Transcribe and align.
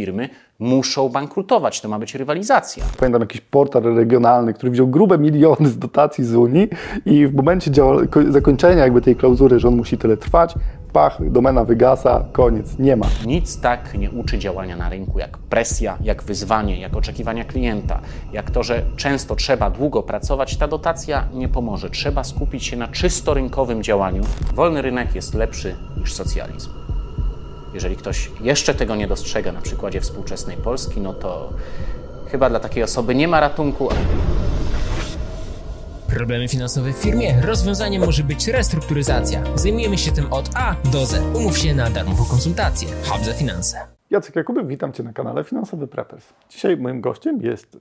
firmy 0.00 0.28
muszą 0.58 1.08
bankrutować. 1.08 1.80
To 1.80 1.88
ma 1.88 1.98
być 1.98 2.14
rywalizacja. 2.14 2.84
Pamiętam 2.98 3.20
jakiś 3.20 3.40
portal 3.40 3.82
regionalny, 3.82 4.54
który 4.54 4.72
wziął 4.72 4.86
grube 4.86 5.18
miliony 5.18 5.68
z 5.68 5.78
dotacji 5.78 6.24
z 6.24 6.34
Unii 6.34 6.68
i 7.06 7.26
w 7.26 7.34
momencie 7.34 7.70
zakończenia 8.28 8.82
jakby 8.82 9.00
tej 9.00 9.16
klauzury, 9.16 9.58
że 9.58 9.68
on 9.68 9.76
musi 9.76 9.98
tyle 9.98 10.16
trwać, 10.16 10.54
pach, 10.92 11.30
domena 11.30 11.64
wygasa, 11.64 12.24
koniec, 12.32 12.78
nie 12.78 12.96
ma. 12.96 13.06
Nic 13.26 13.60
tak 13.60 13.94
nie 13.94 14.10
uczy 14.10 14.38
działania 14.38 14.76
na 14.76 14.88
rynku 14.88 15.18
jak 15.18 15.38
presja, 15.38 15.98
jak 16.00 16.22
wyzwanie, 16.22 16.80
jak 16.80 16.96
oczekiwania 16.96 17.44
klienta, 17.44 18.00
jak 18.32 18.50
to, 18.50 18.62
że 18.62 18.82
często 18.96 19.36
trzeba 19.36 19.70
długo 19.70 20.02
pracować. 20.02 20.56
Ta 20.56 20.68
dotacja 20.68 21.24
nie 21.34 21.48
pomoże. 21.48 21.90
Trzeba 21.90 22.24
skupić 22.24 22.64
się 22.64 22.76
na 22.76 22.88
czysto 22.88 23.34
rynkowym 23.34 23.82
działaniu. 23.82 24.22
Wolny 24.54 24.82
rynek 24.82 25.14
jest 25.14 25.34
lepszy 25.34 25.76
niż 26.00 26.12
socjalizm. 26.12 26.79
Jeżeli 27.74 27.96
ktoś 27.96 28.30
jeszcze 28.40 28.74
tego 28.74 28.96
nie 28.96 29.06
dostrzega 29.06 29.52
na 29.52 29.60
przykładzie 29.60 30.00
współczesnej 30.00 30.56
Polski, 30.56 31.00
no 31.00 31.14
to 31.14 31.52
chyba 32.30 32.50
dla 32.50 32.60
takiej 32.60 32.82
osoby 32.82 33.14
nie 33.14 33.28
ma 33.28 33.40
ratunku. 33.40 33.88
Problemy 36.08 36.48
finansowe 36.48 36.92
w 36.92 36.96
firmie? 36.96 37.40
Rozwiązaniem 37.42 38.04
może 38.04 38.22
być 38.22 38.48
restrukturyzacja. 38.48 39.42
Zajmujemy 39.54 39.98
się 39.98 40.12
tym 40.12 40.32
od 40.32 40.50
A 40.54 40.76
do 40.92 41.06
Z. 41.06 41.36
Umów 41.36 41.58
się 41.58 41.74
na 41.74 41.90
darmową 41.90 42.24
konsultację. 42.24 42.88
Hub 43.04 43.24
za 43.24 43.32
finanse. 43.32 43.78
Jacek 44.10 44.36
Jakubek, 44.36 44.66
witam 44.66 44.92
Cię 44.92 45.02
na 45.02 45.12
kanale 45.12 45.44
Finansowy 45.44 45.86
Preppers. 45.86 46.26
Dzisiaj 46.48 46.76
moim 46.76 47.00
gościem 47.00 47.40
jest 47.42 47.78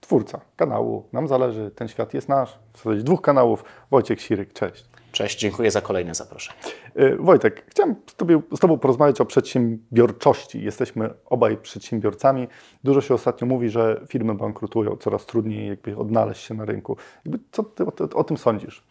twórca 0.00 0.40
kanału 0.56 1.04
Nam 1.12 1.28
Zależy, 1.28 1.70
Ten 1.74 1.88
Świat 1.88 2.14
Jest 2.14 2.28
Nasz, 2.28 2.58
w 2.72 2.78
zasadzie 2.78 3.02
dwóch 3.02 3.22
kanałów, 3.22 3.64
Wojciech 3.90 4.22
Siryk, 4.22 4.52
cześć. 4.52 4.84
Cześć, 5.16 5.38
dziękuję 5.38 5.70
za 5.70 5.80
kolejne 5.80 6.14
zaproszenie. 6.14 6.58
Y, 7.00 7.16
Wojtek, 7.16 7.64
chciałem 7.68 7.94
z, 8.06 8.14
tobie, 8.14 8.40
z 8.56 8.58
Tobą 8.58 8.78
porozmawiać 8.78 9.20
o 9.20 9.24
przedsiębiorczości. 9.24 10.64
Jesteśmy 10.64 11.10
obaj 11.24 11.56
przedsiębiorcami. 11.56 12.48
Dużo 12.84 13.00
się 13.00 13.14
ostatnio 13.14 13.46
mówi, 13.46 13.70
że 13.70 14.00
firmy 14.08 14.34
bankrutują, 14.34 14.96
coraz 14.96 15.26
trudniej 15.26 15.68
jakby 15.68 15.96
odnaleźć 15.96 16.42
się 16.42 16.54
na 16.54 16.64
rynku. 16.64 16.96
Jakby 17.24 17.38
co 17.52 17.62
Ty 17.62 17.84
o, 17.84 17.86
o, 17.86 18.18
o 18.18 18.24
tym 18.24 18.36
sądzisz? 18.36 18.82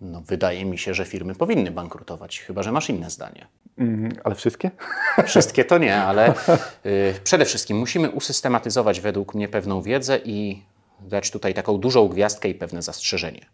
No, 0.00 0.20
wydaje 0.20 0.64
mi 0.64 0.78
się, 0.78 0.94
że 0.94 1.04
firmy 1.04 1.34
powinny 1.34 1.70
bankrutować, 1.70 2.40
chyba 2.40 2.62
że 2.62 2.72
masz 2.72 2.90
inne 2.90 3.10
zdanie. 3.10 3.46
Mm, 3.78 4.12
ale 4.24 4.34
wszystkie? 4.34 4.70
Wszystkie 5.26 5.64
to 5.64 5.78
nie, 5.78 5.96
ale 5.96 6.34
y, 6.86 7.14
przede 7.24 7.44
wszystkim 7.44 7.76
musimy 7.76 8.10
usystematyzować 8.10 9.00
według 9.00 9.34
mnie 9.34 9.48
pewną 9.48 9.82
wiedzę 9.82 10.18
i 10.24 10.62
dać 11.00 11.30
tutaj 11.30 11.54
taką 11.54 11.78
dużą 11.78 12.08
gwiazdkę 12.08 12.48
i 12.48 12.54
pewne 12.54 12.82
zastrzeżenie. 12.82 13.46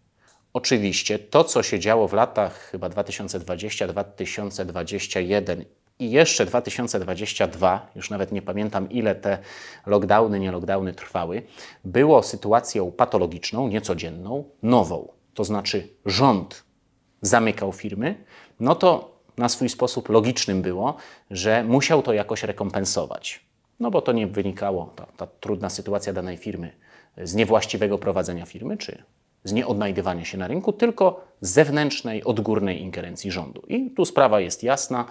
Oczywiście 0.52 1.18
to, 1.18 1.44
co 1.44 1.62
się 1.62 1.78
działo 1.78 2.08
w 2.08 2.12
latach 2.12 2.54
chyba 2.54 2.88
2020-2021 2.88 5.64
i 5.98 6.10
jeszcze 6.10 6.46
2022, 6.46 7.90
już 7.96 8.10
nawet 8.10 8.32
nie 8.32 8.42
pamiętam 8.42 8.90
ile 8.90 9.14
te 9.14 9.38
lockdowny, 9.86 10.40
nie 10.40 10.52
lockdowny 10.52 10.92
trwały, 10.92 11.42
było 11.84 12.22
sytuacją 12.22 12.92
patologiczną, 12.92 13.68
niecodzienną, 13.68 14.44
nową. 14.62 15.08
To 15.34 15.44
znaczy 15.44 15.88
rząd 16.06 16.64
zamykał 17.22 17.72
firmy, 17.72 18.24
no 18.60 18.74
to 18.74 19.20
na 19.36 19.48
swój 19.48 19.68
sposób 19.68 20.08
logicznym 20.08 20.62
było, 20.62 20.96
że 21.30 21.64
musiał 21.64 22.02
to 22.02 22.12
jakoś 22.12 22.42
rekompensować. 22.42 23.44
No 23.80 23.90
bo 23.90 24.02
to 24.02 24.12
nie 24.12 24.26
wynikało, 24.26 24.92
ta, 24.96 25.06
ta 25.06 25.26
trudna 25.26 25.70
sytuacja 25.70 26.12
danej 26.12 26.36
firmy, 26.36 26.72
z 27.22 27.34
niewłaściwego 27.34 27.98
prowadzenia 27.98 28.46
firmy, 28.46 28.76
czy 28.76 29.02
z 29.44 29.52
nieodnajdywania 29.52 30.24
się 30.24 30.38
na 30.38 30.48
rynku, 30.48 30.72
tylko 30.72 31.24
zewnętrznej, 31.40 32.24
odgórnej 32.24 32.82
ingerencji 32.82 33.30
rządu. 33.30 33.62
I 33.68 33.90
tu 33.90 34.04
sprawa 34.04 34.40
jest 34.40 34.62
jasna. 34.62 35.04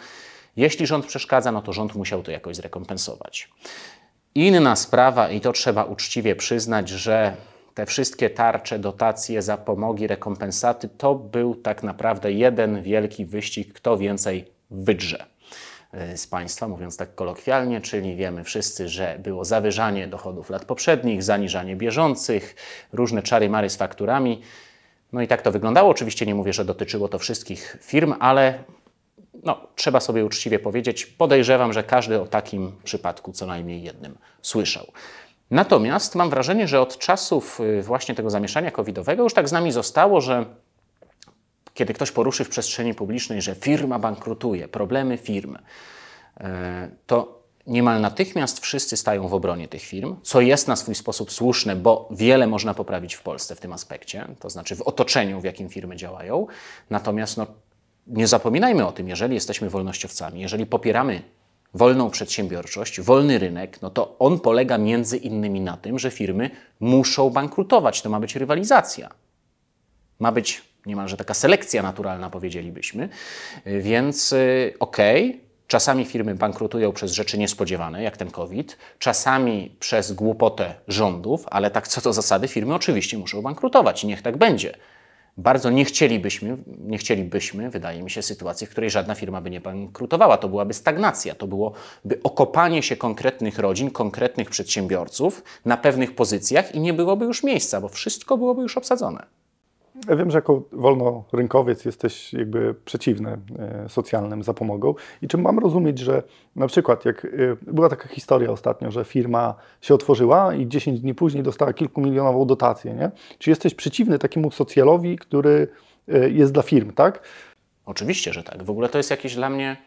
Jeśli 0.56 0.88
rząd 0.88 1.06
przeszkadza, 1.06 1.52
no 1.52 1.62
to 1.62 1.74
rząd 1.74 1.96
musiał 1.96 2.24
to 2.24 2.32
jakoś 2.32 2.56
zrekompensować. 2.56 3.50
Inna 4.36 4.76
sprawa, 4.76 5.30
i 5.30 5.42
to 5.42 5.54
trzeba 5.54 5.84
uczciwie 5.84 6.36
przyznać, 6.36 6.90
że 6.90 7.36
te 7.74 7.86
wszystkie 7.86 8.30
tarcze, 8.30 8.80
dotacje, 8.80 9.42
zapomogi, 9.42 10.08
rekompensaty 10.08 10.90
to 10.90 11.16
był 11.16 11.56
tak 11.56 11.84
naprawdę 11.84 12.32
jeden 12.32 12.82
wielki 12.82 13.26
wyścig, 13.26 13.74
kto 13.74 13.98
więcej 13.98 14.52
wydrze 14.72 15.26
z 16.16 16.28
państwa, 16.28 16.68
mówiąc 16.68 16.98
tak 16.98 17.16
kolokwialnie, 17.16 17.82
czyli 17.82 18.16
wiemy 18.16 18.44
wszyscy, 18.44 18.90
że 18.90 19.20
było 19.20 19.46
zawyżanie 19.46 20.08
dochodów 20.08 20.50
lat 20.50 20.66
poprzednich, 20.66 21.24
zaniżanie 21.24 21.76
bieżących, 21.76 22.56
różne 22.94 23.24
czary-mary 23.24 23.70
z 23.70 23.76
fakturami. 23.76 24.42
No 25.14 25.22
i 25.22 25.28
tak 25.28 25.42
to 25.42 25.52
wyglądało. 25.52 25.90
Oczywiście 25.90 26.26
nie 26.26 26.36
mówię, 26.36 26.54
że 26.54 26.66
dotyczyło 26.66 27.08
to 27.08 27.20
wszystkich 27.20 27.78
firm, 27.82 28.14
ale 28.20 28.64
no, 29.44 29.68
trzeba 29.76 30.00
sobie 30.00 30.26
uczciwie 30.26 30.60
powiedzieć, 30.60 31.06
podejrzewam, 31.06 31.74
że 31.74 31.84
każdy 31.84 32.22
o 32.22 32.26
takim 32.26 32.72
przypadku 32.84 33.34
co 33.34 33.46
najmniej 33.46 33.84
jednym 33.84 34.18
słyszał. 34.42 34.86
Natomiast 35.52 36.16
mam 36.16 36.30
wrażenie, 36.30 36.68
że 36.68 36.82
od 36.82 36.98
czasów 36.98 37.60
y, 37.60 37.82
właśnie 37.82 38.16
tego 38.16 38.30
zamieszania 38.30 38.72
covidowego 38.72 39.24
już 39.24 39.34
tak 39.34 39.50
z 39.50 39.52
nami 39.52 39.72
zostało, 39.72 40.22
że 40.22 40.46
kiedy 41.80 41.94
ktoś 41.94 42.12
poruszy 42.12 42.44
w 42.44 42.50
przestrzeni 42.50 42.94
publicznej, 42.94 43.42
że 43.42 43.56
firma 43.56 44.00
bankrutuje, 44.00 44.68
problemy 44.68 45.18
firm, 45.18 45.58
e, 46.38 46.90
to 47.08 47.44
niemal 47.68 48.02
natychmiast 48.02 48.60
wszyscy 48.60 48.98
stają 48.98 49.28
w 49.28 49.34
obronie 49.34 49.68
tych 49.68 49.82
firm, 49.82 50.16
co 50.24 50.42
jest 50.42 50.68
na 50.68 50.76
swój 50.76 50.96
sposób 50.96 51.32
słuszne, 51.32 51.76
bo 51.76 52.10
wiele 52.12 52.48
można 52.48 52.74
poprawić 52.74 53.16
w 53.16 53.22
Polsce 53.22 53.56
w 53.56 53.60
tym 53.60 53.74
aspekcie, 53.74 54.28
to 54.40 54.50
znaczy 54.50 54.76
w 54.76 54.82
otoczeniu, 54.82 55.42
w 55.42 55.44
jakim 55.44 55.70
firmy 55.70 55.96
działają. 55.96 56.48
Natomiast 56.90 57.38
no, 57.38 57.48
nie 58.08 58.28
zapominajmy 58.28 58.88
o 58.88 58.92
tym, 58.92 59.10
jeżeli 59.10 59.36
jesteśmy 59.36 59.70
wolnościowcami, 59.70 60.42
jeżeli 60.42 60.66
popieramy 60.66 61.22
wolną 61.74 62.10
przedsiębiorczość, 62.10 63.02
wolny 63.02 63.40
rynek, 63.40 63.82
no 63.82 63.90
to 63.90 64.16
on 64.20 64.40
polega 64.40 64.78
między 64.78 65.18
innymi 65.18 65.62
na 65.62 65.78
tym, 65.78 66.00
że 66.00 66.12
firmy 66.12 66.50
muszą 66.80 67.30
bankrutować. 67.30 68.02
To 68.02 68.10
ma 68.10 68.20
być 68.20 68.36
rywalizacja. 68.36 69.10
Ma 70.20 70.32
być 70.32 70.62
niemalże 70.86 71.18
taka 71.18 71.34
selekcja 71.34 71.84
naturalna, 71.84 72.30
powiedzielibyśmy. 72.30 73.10
Y, 73.68 73.82
Więc 73.82 74.34
y, 74.34 74.74
okej, 74.80 75.42
czasami 75.68 76.06
firmy 76.06 76.36
bankrutują 76.36 76.92
przez 76.92 77.12
rzeczy 77.12 77.38
niespodziewane, 77.38 78.04
jak 78.04 78.18
ten 78.18 78.32
COVID, 78.32 78.78
czasami 79.00 79.76
przez 79.80 80.12
głupotę 80.12 80.76
rządów, 80.88 81.46
ale 81.50 81.72
tak 81.72 81.88
co 81.88 82.02
do 82.02 82.14
zasady 82.14 82.48
firmy 82.48 82.76
oczywiście 82.76 83.18
muszą 83.18 83.42
bankrutować 83.42 84.04
i 84.04 84.08
niech 84.08 84.22
tak 84.22 84.38
będzie. 84.38 84.76
Bardzo 85.38 85.70
nie 85.70 85.86
chcielibyśmy, 85.86 86.58
nie 86.68 86.98
chcielibyśmy, 86.98 87.70
wydaje 87.70 88.04
mi 88.04 88.12
się, 88.12 88.22
sytuacji, 88.22 88.68
w 88.68 88.70
której 88.70 88.90
żadna 88.90 89.16
firma 89.16 89.42
by 89.42 89.50
nie 89.50 89.62
bankrutowała. 89.62 90.38
To 90.38 90.50
byłaby 90.50 90.74
stagnacja, 90.74 91.36
to 91.36 91.48
byłoby 91.48 91.78
okopanie 92.24 92.84
się 92.84 92.96
konkretnych 92.96 93.60
rodzin, 93.60 93.92
konkretnych 93.92 94.50
przedsiębiorców 94.50 95.44
na 95.66 95.78
pewnych 95.78 96.16
pozycjach 96.16 96.76
i 96.76 96.80
nie 96.80 96.94
byłoby 96.94 97.26
już 97.26 97.44
miejsca, 97.44 97.82
bo 97.82 97.90
wszystko 97.90 98.38
byłoby 98.38 98.62
już 98.62 98.78
obsadzone. 98.78 99.39
Ja 100.08 100.16
wiem, 100.16 100.32
że 100.32 100.38
jako 100.38 100.64
wolnorynkowiec 100.72 101.86
jesteś 101.86 102.34
jakby 102.34 102.74
przeciwny 102.86 103.38
e, 103.60 103.90
socjalnym 103.90 104.44
zapomogom. 104.44 104.94
I 105.22 105.28
czy 105.28 105.38
mam 105.38 105.60
rozumieć, 105.60 106.00
że 106.00 106.24
na 106.56 106.68
przykład 106.68 107.06
jak 107.06 107.26
e, 107.26 107.30
była 107.62 107.90
taka 107.90 108.08
historia 108.08 108.52
ostatnio, 108.52 108.92
że 108.92 109.06
firma 109.06 109.56
się 109.82 109.94
otworzyła 109.94 110.56
i 110.56 110.68
10 110.68 111.00
dni 111.00 111.16
później 111.16 111.44
dostała 111.44 111.74
kilkumilionową 111.74 112.46
dotację, 112.46 112.94
nie? 112.94 113.12
Czy 113.38 113.50
jesteś 113.50 113.76
przeciwny 113.76 114.20
takiemu 114.20 114.52
socjalowi, 114.52 115.18
który 115.18 115.68
e, 116.08 116.30
jest 116.30 116.54
dla 116.54 116.64
firm, 116.64 116.94
tak? 116.94 117.24
Oczywiście, 117.86 118.34
że 118.34 118.44
tak. 118.44 118.64
W 118.64 118.70
ogóle 118.70 118.90
to 118.90 118.98
jest 118.98 119.12
jakieś 119.12 119.36
dla 119.36 119.50
mnie, 119.50 119.78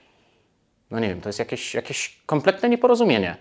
no 0.91 1.01
nie 1.01 1.09
wiem, 1.09 1.21
to 1.21 1.29
jest 1.29 1.39
jakieś, 1.39 1.75
jakieś 1.75 2.23
kompletne 2.27 2.69
nieporozumienie. 2.69 3.37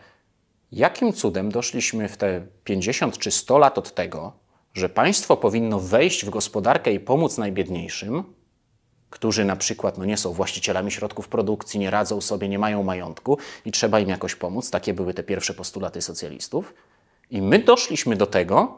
Jakim 0.71 1.13
cudem 1.13 1.51
doszliśmy 1.51 2.09
w 2.09 2.17
te 2.17 2.41
50 2.63 3.17
czy 3.17 3.31
100 3.31 3.57
lat 3.57 3.77
od 3.77 3.93
tego, 3.93 4.33
że 4.73 4.89
państwo 4.89 5.37
powinno 5.37 5.79
wejść 5.79 6.25
w 6.25 6.29
gospodarkę 6.29 6.93
i 6.93 6.99
pomóc 6.99 7.37
najbiedniejszym, 7.37 8.23
którzy 9.09 9.45
na 9.45 9.55
przykład 9.55 9.97
no, 9.97 10.05
nie 10.05 10.17
są 10.17 10.33
właścicielami 10.33 10.91
środków 10.91 11.27
produkcji, 11.27 11.79
nie 11.79 11.91
radzą 11.91 12.21
sobie, 12.21 12.49
nie 12.49 12.59
mają 12.59 12.83
majątku 12.83 13.37
i 13.65 13.71
trzeba 13.71 13.99
im 13.99 14.09
jakoś 14.09 14.35
pomóc. 14.35 14.71
Takie 14.71 14.93
były 14.93 15.13
te 15.13 15.23
pierwsze 15.23 15.53
postulaty 15.53 16.01
socjalistów. 16.01 16.73
I 17.29 17.41
my 17.41 17.59
doszliśmy 17.59 18.15
do 18.15 18.27
tego, 18.27 18.77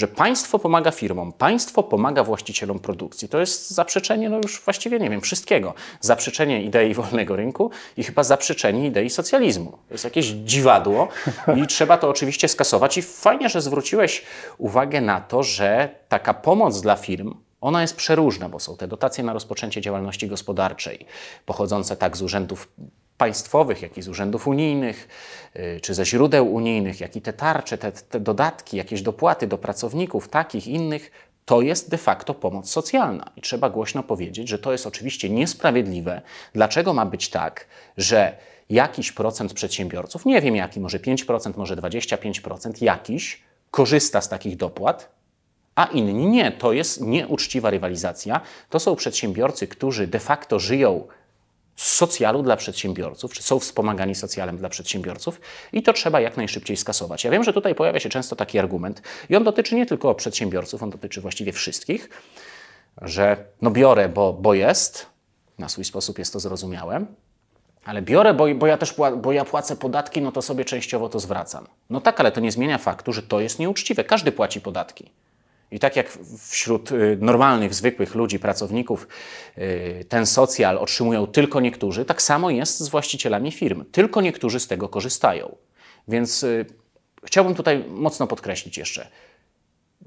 że 0.00 0.08
państwo 0.08 0.58
pomaga 0.58 0.90
firmom, 0.90 1.32
państwo 1.32 1.82
pomaga 1.82 2.24
właścicielom 2.24 2.78
produkcji. 2.78 3.28
To 3.28 3.40
jest 3.40 3.70
zaprzeczenie, 3.70 4.30
no 4.30 4.36
już 4.36 4.60
właściwie 4.60 4.98
nie 4.98 5.10
wiem, 5.10 5.20
wszystkiego. 5.20 5.74
Zaprzeczenie 6.00 6.62
idei 6.62 6.94
wolnego 7.02 7.36
rynku 7.36 7.70
i 7.96 8.04
chyba 8.04 8.24
zaprzeczenie 8.24 8.86
idei 8.86 9.10
socjalizmu. 9.10 9.70
To 9.70 9.94
jest 9.94 10.04
jakieś 10.04 10.26
dziwadło 10.26 11.08
i 11.56 11.66
trzeba 11.74 11.98
to 11.98 12.08
oczywiście 12.08 12.48
skasować. 12.48 12.98
I 12.98 13.02
fajnie, 13.02 13.48
że 13.48 13.60
zwróciłeś 13.60 14.22
uwagę 14.58 15.00
na 15.00 15.20
to, 15.20 15.42
że 15.42 15.88
taka 16.08 16.34
pomoc 16.34 16.80
dla 16.80 16.96
firm, 16.96 17.34
ona 17.60 17.82
jest 17.82 17.96
przeróżna, 17.96 18.48
bo 18.48 18.60
są 18.60 18.76
te 18.76 18.88
dotacje 18.88 19.24
na 19.24 19.32
rozpoczęcie 19.32 19.80
działalności 19.80 20.28
gospodarczej, 20.28 21.06
pochodzące 21.46 21.96
tak 21.96 22.16
z 22.16 22.22
urzędów 22.22 22.68
państwowych, 23.20 23.82
jak 23.82 23.98
i 23.98 24.02
z 24.02 24.08
urzędów 24.08 24.48
unijnych, 24.48 25.08
y, 25.56 25.80
czy 25.80 25.94
ze 25.94 26.04
źródeł 26.04 26.54
unijnych, 26.54 27.00
jak 27.00 27.16
i 27.16 27.20
te 27.20 27.32
tarcze, 27.32 27.78
te, 27.78 27.92
te 27.92 28.20
dodatki, 28.20 28.76
jakieś 28.76 29.02
dopłaty 29.02 29.46
do 29.46 29.58
pracowników, 29.58 30.28
takich, 30.28 30.66
innych, 30.66 31.10
to 31.44 31.60
jest 31.60 31.90
de 31.90 31.98
facto 31.98 32.34
pomoc 32.34 32.70
socjalna. 32.70 33.30
I 33.36 33.40
trzeba 33.40 33.70
głośno 33.70 34.02
powiedzieć, 34.02 34.48
że 34.48 34.58
to 34.58 34.72
jest 34.72 34.86
oczywiście 34.86 35.30
niesprawiedliwe. 35.30 36.22
Dlaczego 36.52 36.94
ma 36.94 37.06
być 37.06 37.28
tak, 37.30 37.66
że 37.96 38.36
jakiś 38.70 39.12
procent 39.12 39.52
przedsiębiorców, 39.52 40.26
nie 40.26 40.40
wiem 40.40 40.56
jaki, 40.56 40.80
może 40.80 40.98
5%, 40.98 41.56
może 41.56 41.76
25%, 41.76 42.82
jakiś 42.82 43.42
korzysta 43.70 44.20
z 44.20 44.28
takich 44.28 44.56
dopłat, 44.56 45.20
a 45.74 45.84
inni 45.84 46.26
nie. 46.26 46.52
To 46.52 46.72
jest 46.72 47.00
nieuczciwa 47.00 47.70
rywalizacja. 47.70 48.40
To 48.70 48.80
są 48.80 48.96
przedsiębiorcy, 48.96 49.66
którzy 49.66 50.06
de 50.06 50.18
facto 50.18 50.58
żyją 50.58 51.06
socjalu 51.76 52.42
dla 52.42 52.56
przedsiębiorców, 52.56 53.34
czy 53.34 53.42
są 53.42 53.58
wspomagani 53.58 54.14
socjalem 54.14 54.56
dla 54.56 54.68
przedsiębiorców 54.68 55.40
i 55.72 55.82
to 55.82 55.92
trzeba 55.92 56.20
jak 56.20 56.36
najszybciej 56.36 56.76
skasować. 56.76 57.24
Ja 57.24 57.30
wiem, 57.30 57.44
że 57.44 57.52
tutaj 57.52 57.74
pojawia 57.74 58.00
się 58.00 58.08
często 58.08 58.36
taki 58.36 58.58
argument 58.58 59.02
i 59.30 59.36
on 59.36 59.44
dotyczy 59.44 59.74
nie 59.74 59.86
tylko 59.86 60.14
przedsiębiorców, 60.14 60.82
on 60.82 60.90
dotyczy 60.90 61.20
właściwie 61.20 61.52
wszystkich, 61.52 62.10
że 63.02 63.44
no 63.62 63.70
biorę, 63.70 64.08
bo, 64.08 64.32
bo 64.32 64.54
jest, 64.54 65.06
na 65.58 65.68
swój 65.68 65.84
sposób 65.84 66.18
jest 66.18 66.32
to 66.32 66.40
zrozumiałe, 66.40 67.06
ale 67.84 68.02
biorę, 68.02 68.34
bo, 68.34 68.54
bo 68.54 68.66
ja 68.66 68.76
też 68.76 68.94
bo 69.22 69.32
ja 69.32 69.44
płacę 69.44 69.76
podatki, 69.76 70.22
no 70.22 70.32
to 70.32 70.42
sobie 70.42 70.64
częściowo 70.64 71.08
to 71.08 71.20
zwracam. 71.20 71.66
No 71.90 72.00
tak, 72.00 72.20
ale 72.20 72.32
to 72.32 72.40
nie 72.40 72.52
zmienia 72.52 72.78
faktu, 72.78 73.12
że 73.12 73.22
to 73.22 73.40
jest 73.40 73.58
nieuczciwe. 73.58 74.04
Każdy 74.04 74.32
płaci 74.32 74.60
podatki. 74.60 75.10
I 75.70 75.78
tak 75.78 75.96
jak 75.96 76.18
wśród 76.48 76.92
y, 76.92 77.18
normalnych, 77.20 77.74
zwykłych 77.74 78.14
ludzi, 78.14 78.38
pracowników, 78.38 79.08
y, 79.58 80.04
ten 80.08 80.26
socjal 80.26 80.78
otrzymują 80.78 81.26
tylko 81.26 81.60
niektórzy, 81.60 82.04
tak 82.04 82.22
samo 82.22 82.50
jest 82.50 82.80
z 82.80 82.88
właścicielami 82.88 83.52
firm. 83.52 83.84
Tylko 83.92 84.20
niektórzy 84.20 84.60
z 84.60 84.66
tego 84.66 84.88
korzystają. 84.88 85.56
Więc 86.08 86.42
y, 86.42 86.66
chciałbym 87.24 87.54
tutaj 87.54 87.84
mocno 87.88 88.26
podkreślić 88.26 88.78
jeszcze. 88.78 89.08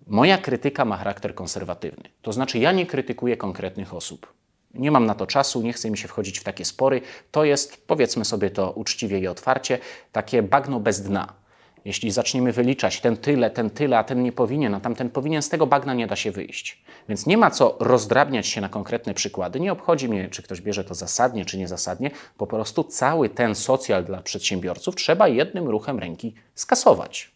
Moja 0.07 0.37
krytyka 0.37 0.85
ma 0.85 0.97
charakter 0.97 1.35
konserwatywny. 1.35 2.09
To 2.21 2.33
znaczy, 2.33 2.59
ja 2.59 2.71
nie 2.71 2.85
krytykuję 2.85 3.37
konkretnych 3.37 3.93
osób. 3.93 4.33
Nie 4.73 4.91
mam 4.91 5.05
na 5.05 5.15
to 5.15 5.27
czasu, 5.27 5.61
nie 5.61 5.73
chce 5.73 5.91
mi 5.91 5.97
się 5.97 6.07
wchodzić 6.07 6.39
w 6.39 6.43
takie 6.43 6.65
spory. 6.65 7.01
To 7.31 7.43
jest, 7.43 7.87
powiedzmy 7.87 8.25
sobie 8.25 8.49
to 8.49 8.71
uczciwie 8.71 9.19
i 9.19 9.27
otwarcie, 9.27 9.79
takie 10.11 10.43
bagno 10.43 10.79
bez 10.79 11.01
dna. 11.01 11.42
Jeśli 11.85 12.11
zaczniemy 12.11 12.51
wyliczać 12.51 13.01
ten 13.01 13.17
tyle, 13.17 13.51
ten 13.51 13.69
tyle, 13.69 13.97
a 13.97 14.03
ten 14.03 14.23
nie 14.23 14.31
powinien, 14.31 14.75
a 14.75 14.79
tamten 14.79 15.09
powinien, 15.09 15.41
z 15.41 15.49
tego 15.49 15.67
bagna 15.67 15.93
nie 15.93 16.07
da 16.07 16.15
się 16.15 16.31
wyjść. 16.31 16.83
Więc 17.09 17.25
nie 17.25 17.37
ma 17.37 17.51
co 17.51 17.77
rozdrabniać 17.79 18.47
się 18.47 18.61
na 18.61 18.69
konkretne 18.69 19.13
przykłady. 19.13 19.59
Nie 19.59 19.71
obchodzi 19.71 20.09
mnie, 20.09 20.29
czy 20.29 20.43
ktoś 20.43 20.61
bierze 20.61 20.83
to 20.83 20.93
zasadnie, 20.93 21.45
czy 21.45 21.57
niezasadnie. 21.57 22.11
Po 22.37 22.47
prostu 22.47 22.83
cały 22.83 23.29
ten 23.29 23.55
socjal 23.55 24.05
dla 24.05 24.21
przedsiębiorców 24.21 24.95
trzeba 24.95 25.27
jednym 25.27 25.69
ruchem 25.69 25.99
ręki 25.99 26.33
skasować 26.55 27.32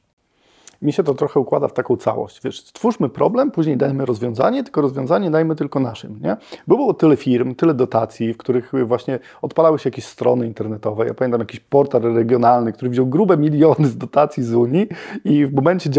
mi 0.81 0.93
się 0.93 1.03
to 1.03 1.13
trochę 1.13 1.39
układa 1.39 1.67
w 1.67 1.73
taką 1.73 1.97
całość. 1.97 2.41
Wiesz, 2.43 2.61
stwórzmy 2.61 3.09
problem, 3.09 3.51
później 3.51 3.77
dajmy 3.77 4.05
rozwiązanie, 4.05 4.63
tylko 4.63 4.81
rozwiązanie 4.81 5.31
dajmy 5.31 5.55
tylko 5.55 5.79
naszym. 5.79 6.19
Nie? 6.21 6.37
Było 6.67 6.93
tyle 6.93 7.17
firm, 7.17 7.55
tyle 7.55 7.73
dotacji, 7.73 8.33
w 8.33 8.37
których 8.37 8.71
właśnie 8.85 9.19
odpalały 9.41 9.79
się 9.79 9.89
jakieś 9.89 10.05
strony 10.05 10.47
internetowe. 10.47 11.07
Ja 11.07 11.13
pamiętam 11.13 11.39
jakiś 11.39 11.59
portal 11.59 12.01
regionalny, 12.01 12.73
który 12.73 12.91
wziął 12.91 13.05
grube 13.05 13.37
miliony 13.37 13.87
z 13.87 13.97
dotacji 13.97 14.43
z 14.43 14.53
Unii 14.53 14.87
i 15.25 15.45
w 15.45 15.53
momencie 15.53 15.89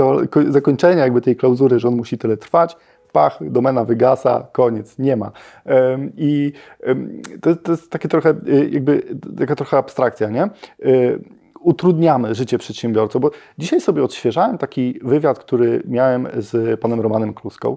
zakończenia 0.48 1.02
jakby 1.02 1.20
tej 1.20 1.36
klauzury, 1.36 1.78
że 1.78 1.88
on 1.88 1.96
musi 1.96 2.18
tyle 2.18 2.36
trwać, 2.36 2.76
pach, 3.12 3.38
domena 3.40 3.84
wygasa, 3.84 4.46
koniec, 4.52 4.98
nie 4.98 5.16
ma. 5.16 5.32
I 6.16 6.52
to, 7.40 7.56
to 7.56 7.72
jest 7.72 7.90
takie 7.90 8.08
trochę, 8.08 8.34
y, 8.48 8.70
jakby, 8.72 9.02
taka 9.38 9.56
trochę 9.56 9.76
abstrakcja, 9.76 10.28
nie? 10.28 10.48
Utrudniamy 11.68 12.34
życie 12.34 12.58
przedsiębiorcom, 12.58 13.22
bo 13.22 13.30
dzisiaj 13.58 13.80
sobie 13.80 14.04
odświeżałem 14.04 14.58
taki 14.58 14.98
wywiad, 15.02 15.38
który 15.38 15.82
miałem 15.84 16.28
z 16.36 16.80
panem 16.80 17.00
Romanem 17.00 17.34
Kluską 17.34 17.76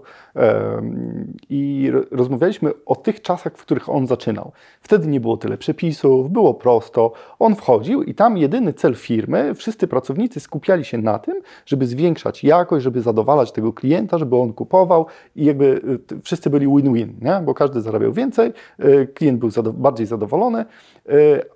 i 1.49 1.91
rozmawialiśmy 2.11 2.71
o 2.85 2.95
tych 2.95 3.21
czasach, 3.21 3.57
w 3.57 3.61
których 3.61 3.89
on 3.89 4.07
zaczynał. 4.07 4.51
Wtedy 4.81 5.07
nie 5.07 5.19
było 5.19 5.37
tyle 5.37 5.57
przepisów, 5.57 6.31
było 6.31 6.53
prosto. 6.53 7.11
On 7.39 7.55
wchodził 7.55 8.03
i 8.03 8.13
tam 8.13 8.37
jedyny 8.37 8.73
cel 8.73 8.95
firmy, 8.95 9.55
wszyscy 9.55 9.87
pracownicy 9.87 10.39
skupiali 10.39 10.85
się 10.85 10.97
na 10.97 11.19
tym, 11.19 11.41
żeby 11.65 11.87
zwiększać 11.87 12.43
jakość, 12.43 12.83
żeby 12.83 13.01
zadowalać 13.01 13.51
tego 13.51 13.73
klienta, 13.73 14.17
żeby 14.17 14.35
on 14.35 14.53
kupował 14.53 15.05
i 15.35 15.45
jakby 15.45 15.65
y, 16.11 16.21
wszyscy 16.23 16.49
byli 16.49 16.67
win-win, 16.67 17.13
nie? 17.21 17.41
bo 17.45 17.53
każdy 17.53 17.81
zarabiał 17.81 18.13
więcej, 18.13 18.53
y, 18.79 19.07
klient 19.13 19.39
był 19.39 19.49
bardziej 19.73 20.05
zadowolony, 20.07 20.65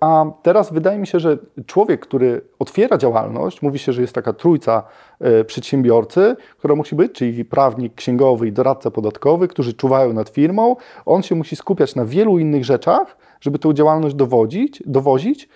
a 0.00 0.24
teraz 0.42 0.72
wydaje 0.72 0.98
mi 0.98 1.06
się, 1.06 1.20
że 1.20 1.38
człowiek, 1.66 2.00
który 2.00 2.40
otwiera 2.58 2.98
działalność, 2.98 3.62
mówi 3.62 3.78
się, 3.78 3.92
że 3.92 4.00
jest 4.00 4.14
taka 4.14 4.32
trójca 4.32 4.82
e, 5.20 5.44
przedsiębiorcy, 5.44 6.36
która 6.58 6.74
musi 6.74 6.96
być, 6.96 7.12
czyli 7.12 7.44
prawnik, 7.44 7.94
księgowy 7.94 8.48
i 8.48 8.52
doradca 8.52 8.90
podatkowy, 8.90 9.48
którzy 9.48 9.74
czuwają 9.74 10.12
nad 10.12 10.28
firmą. 10.28 10.76
On 11.06 11.22
się 11.22 11.34
musi 11.34 11.56
skupiać 11.56 11.94
na 11.94 12.04
wielu 12.04 12.38
innych 12.38 12.64
rzeczach, 12.64 13.16
żeby 13.40 13.58
tę 13.58 13.74
działalność 13.74 14.14
dowodzić, 14.14 14.82
dowozić, 14.86 15.48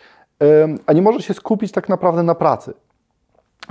a 0.87 0.93
nie 0.93 1.03
może 1.03 1.23
się 1.23 1.35
skupić 1.35 1.73
tak 1.73 1.89
naprawdę 1.89 2.23
na 2.23 2.35
pracy. 2.35 2.73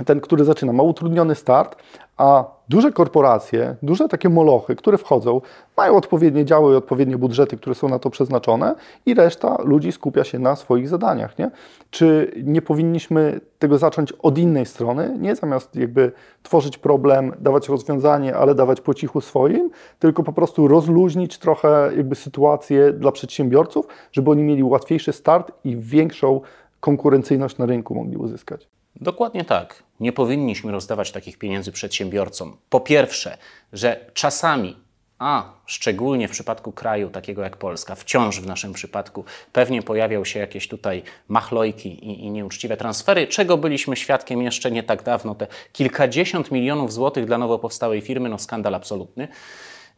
Ten, 0.06 0.20
który 0.20 0.44
zaczyna, 0.44 0.72
ma 0.72 0.82
utrudniony 0.82 1.34
start, 1.34 1.76
a 2.16 2.44
duże 2.68 2.92
korporacje, 2.92 3.76
duże 3.82 4.08
takie 4.08 4.28
molochy, 4.28 4.76
które 4.76 4.98
wchodzą, 4.98 5.40
mają 5.76 5.96
odpowiednie 5.96 6.44
działy 6.44 6.74
i 6.74 6.76
odpowiednie 6.76 7.18
budżety, 7.18 7.56
które 7.56 7.74
są 7.74 7.88
na 7.88 7.98
to 7.98 8.10
przeznaczone 8.10 8.74
i 9.06 9.14
reszta 9.14 9.56
ludzi 9.64 9.92
skupia 9.92 10.24
się 10.24 10.38
na 10.38 10.56
swoich 10.56 10.88
zadaniach. 10.88 11.38
Nie? 11.38 11.50
Czy 11.90 12.32
nie 12.44 12.62
powinniśmy 12.62 13.40
tego 13.58 13.78
zacząć 13.78 14.12
od 14.12 14.38
innej 14.38 14.66
strony, 14.66 15.16
nie 15.20 15.36
zamiast 15.36 15.76
jakby 15.76 16.12
tworzyć 16.42 16.78
problem, 16.78 17.32
dawać 17.40 17.68
rozwiązanie, 17.68 18.36
ale 18.36 18.54
dawać 18.54 18.80
po 18.80 18.94
cichu 18.94 19.20
swoim, 19.20 19.70
tylko 19.98 20.22
po 20.22 20.32
prostu 20.32 20.68
rozluźnić 20.68 21.38
trochę 21.38 21.90
jakby 21.96 22.14
sytuację 22.14 22.92
dla 22.92 23.12
przedsiębiorców, 23.12 23.86
żeby 24.12 24.30
oni 24.30 24.42
mieli 24.42 24.64
łatwiejszy 24.64 25.12
start 25.12 25.52
i 25.64 25.76
większą 25.76 26.40
konkurencyjność 26.80 27.58
na 27.58 27.66
rynku 27.66 27.94
mogli 27.94 28.16
uzyskać. 28.16 28.68
Dokładnie 28.96 29.44
tak. 29.44 29.89
Nie 30.00 30.12
powinniśmy 30.12 30.72
rozdawać 30.72 31.12
takich 31.12 31.38
pieniędzy 31.38 31.72
przedsiębiorcom. 31.72 32.56
Po 32.70 32.80
pierwsze, 32.80 33.38
że 33.72 34.10
czasami, 34.14 34.76
a 35.18 35.52
szczególnie 35.66 36.28
w 36.28 36.30
przypadku 36.30 36.72
kraju 36.72 37.10
takiego 37.10 37.42
jak 37.42 37.56
Polska, 37.56 37.94
wciąż 37.94 38.40
w 38.40 38.46
naszym 38.46 38.72
przypadku, 38.72 39.24
pewnie 39.52 39.82
pojawią 39.82 40.24
się 40.24 40.38
jakieś 40.38 40.68
tutaj 40.68 41.02
machlojki 41.28 41.88
i, 41.88 42.24
i 42.24 42.30
nieuczciwe 42.30 42.76
transfery, 42.76 43.26
czego 43.26 43.56
byliśmy 43.56 43.96
świadkiem 43.96 44.42
jeszcze 44.42 44.70
nie 44.70 44.82
tak 44.82 45.02
dawno. 45.02 45.34
Te 45.34 45.46
kilkadziesiąt 45.72 46.50
milionów 46.50 46.92
złotych 46.92 47.26
dla 47.26 47.38
nowo 47.38 47.58
powstałej 47.58 48.00
firmy, 48.00 48.28
no 48.28 48.38
skandal 48.38 48.74
absolutny. 48.74 49.28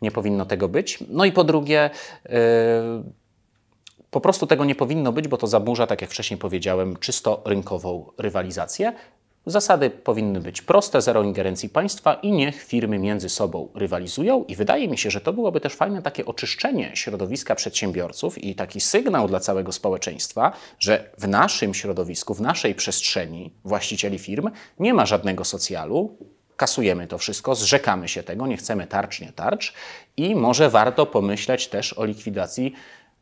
Nie 0.02 0.10
powinno 0.10 0.46
tego 0.46 0.68
być. 0.68 0.98
No 1.08 1.24
i 1.24 1.32
po 1.32 1.44
drugie, 1.44 1.90
yy, 2.24 2.32
po 4.10 4.20
prostu 4.20 4.46
tego 4.46 4.64
nie 4.64 4.74
powinno 4.74 5.12
być, 5.12 5.28
bo 5.28 5.36
to 5.36 5.46
zaburza, 5.46 5.86
tak 5.86 6.00
jak 6.00 6.10
wcześniej 6.10 6.38
powiedziałem, 6.38 6.96
czysto 6.96 7.42
rynkową 7.44 8.12
rywalizację. 8.18 8.92
Zasady 9.46 9.90
powinny 9.90 10.40
być 10.40 10.62
proste, 10.62 11.02
zero 11.02 11.22
ingerencji 11.22 11.68
państwa 11.68 12.14
i 12.14 12.32
niech 12.32 12.62
firmy 12.62 12.98
między 12.98 13.28
sobą 13.28 13.68
rywalizują. 13.74 14.44
I 14.44 14.56
wydaje 14.56 14.88
mi 14.88 14.98
się, 14.98 15.10
że 15.10 15.20
to 15.20 15.32
byłoby 15.32 15.60
też 15.60 15.74
fajne 15.74 16.02
takie 16.02 16.26
oczyszczenie 16.26 16.90
środowiska 16.94 17.54
przedsiębiorców 17.54 18.44
i 18.44 18.54
taki 18.54 18.80
sygnał 18.80 19.28
dla 19.28 19.40
całego 19.40 19.72
społeczeństwa, 19.72 20.52
że 20.78 21.10
w 21.18 21.28
naszym 21.28 21.74
środowisku, 21.74 22.34
w 22.34 22.40
naszej 22.40 22.74
przestrzeni 22.74 23.52
właścicieli 23.64 24.18
firm 24.18 24.50
nie 24.78 24.94
ma 24.94 25.06
żadnego 25.06 25.44
socjalu, 25.44 26.16
kasujemy 26.56 27.06
to 27.06 27.18
wszystko, 27.18 27.54
zrzekamy 27.54 28.08
się 28.08 28.22
tego, 28.22 28.46
nie 28.46 28.56
chcemy 28.56 28.86
tarcz, 28.86 29.20
nie 29.20 29.32
tarcz 29.32 29.72
i 30.16 30.34
może 30.34 30.70
warto 30.70 31.06
pomyśleć 31.06 31.68
też 31.68 31.92
o 31.92 32.04
likwidacji 32.04 32.74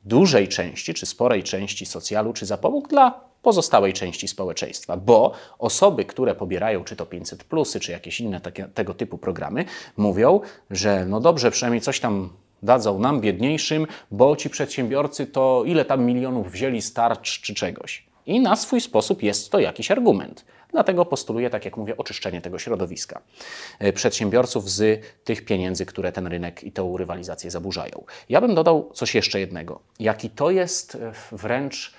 dużej 0.04 0.48
części 0.48 0.94
czy 0.94 1.06
sporej 1.06 1.42
części 1.42 1.86
socjalu 1.86 2.32
czy 2.32 2.46
zapomóg 2.46 2.88
dla 2.88 3.30
pozostałej 3.42 3.92
części 3.92 4.28
społeczeństwa, 4.28 4.96
bo 4.96 5.32
osoby, 5.58 6.04
które 6.04 6.34
pobierają 6.34 6.84
czy 6.84 6.96
to 6.96 7.06
500 7.06 7.44
plusy, 7.44 7.80
czy 7.80 7.92
jakieś 7.92 8.20
inne 8.20 8.40
takie, 8.40 8.64
tego 8.64 8.94
typu 8.94 9.18
programy, 9.18 9.64
mówią, 9.96 10.40
że 10.70 11.06
no 11.06 11.20
dobrze, 11.20 11.50
przynajmniej 11.50 11.80
coś 11.80 12.00
tam 12.00 12.30
dadzą 12.62 12.98
nam 12.98 13.20
biedniejszym, 13.20 13.86
bo 14.10 14.36
ci 14.36 14.50
przedsiębiorcy 14.50 15.26
to 15.26 15.62
ile 15.66 15.84
tam 15.84 16.04
milionów 16.04 16.52
wzięli 16.52 16.82
starcz 16.82 17.40
czy 17.40 17.54
czegoś. 17.54 18.09
I 18.26 18.40
na 18.40 18.56
swój 18.56 18.80
sposób 18.80 19.22
jest 19.22 19.50
to 19.50 19.58
jakiś 19.58 19.90
argument. 19.90 20.44
Dlatego 20.72 21.04
postuluję, 21.04 21.50
tak 21.50 21.64
jak 21.64 21.76
mówię, 21.76 21.96
oczyszczenie 21.96 22.40
tego 22.40 22.58
środowiska 22.58 23.22
e, 23.78 23.92
przedsiębiorców 23.92 24.70
z 24.70 25.04
tych 25.24 25.44
pieniędzy, 25.44 25.86
które 25.86 26.12
ten 26.12 26.26
rynek 26.26 26.64
i 26.64 26.72
tę 26.72 26.94
rywalizację 26.98 27.50
zaburzają. 27.50 28.04
Ja 28.28 28.40
bym 28.40 28.54
dodał 28.54 28.90
coś 28.94 29.14
jeszcze 29.14 29.40
jednego. 29.40 29.80
Jaki 29.98 30.30
to 30.30 30.50
jest 30.50 30.94
e, 30.94 31.12
wręcz 31.32 31.94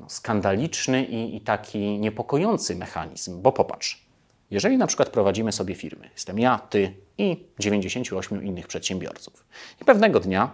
no, 0.00 0.08
skandaliczny 0.08 1.04
i, 1.04 1.36
i 1.36 1.40
taki 1.40 1.78
niepokojący 1.78 2.76
mechanizm, 2.76 3.42
bo 3.42 3.52
popatrz, 3.52 4.06
jeżeli 4.50 4.78
na 4.78 4.86
przykład 4.86 5.08
prowadzimy 5.08 5.52
sobie 5.52 5.74
firmy, 5.74 6.10
jestem 6.12 6.38
ja, 6.38 6.58
ty 6.58 6.94
i 7.18 7.46
98 7.58 8.44
innych 8.44 8.66
przedsiębiorców, 8.66 9.46
i 9.80 9.84
pewnego 9.84 10.20
dnia 10.20 10.50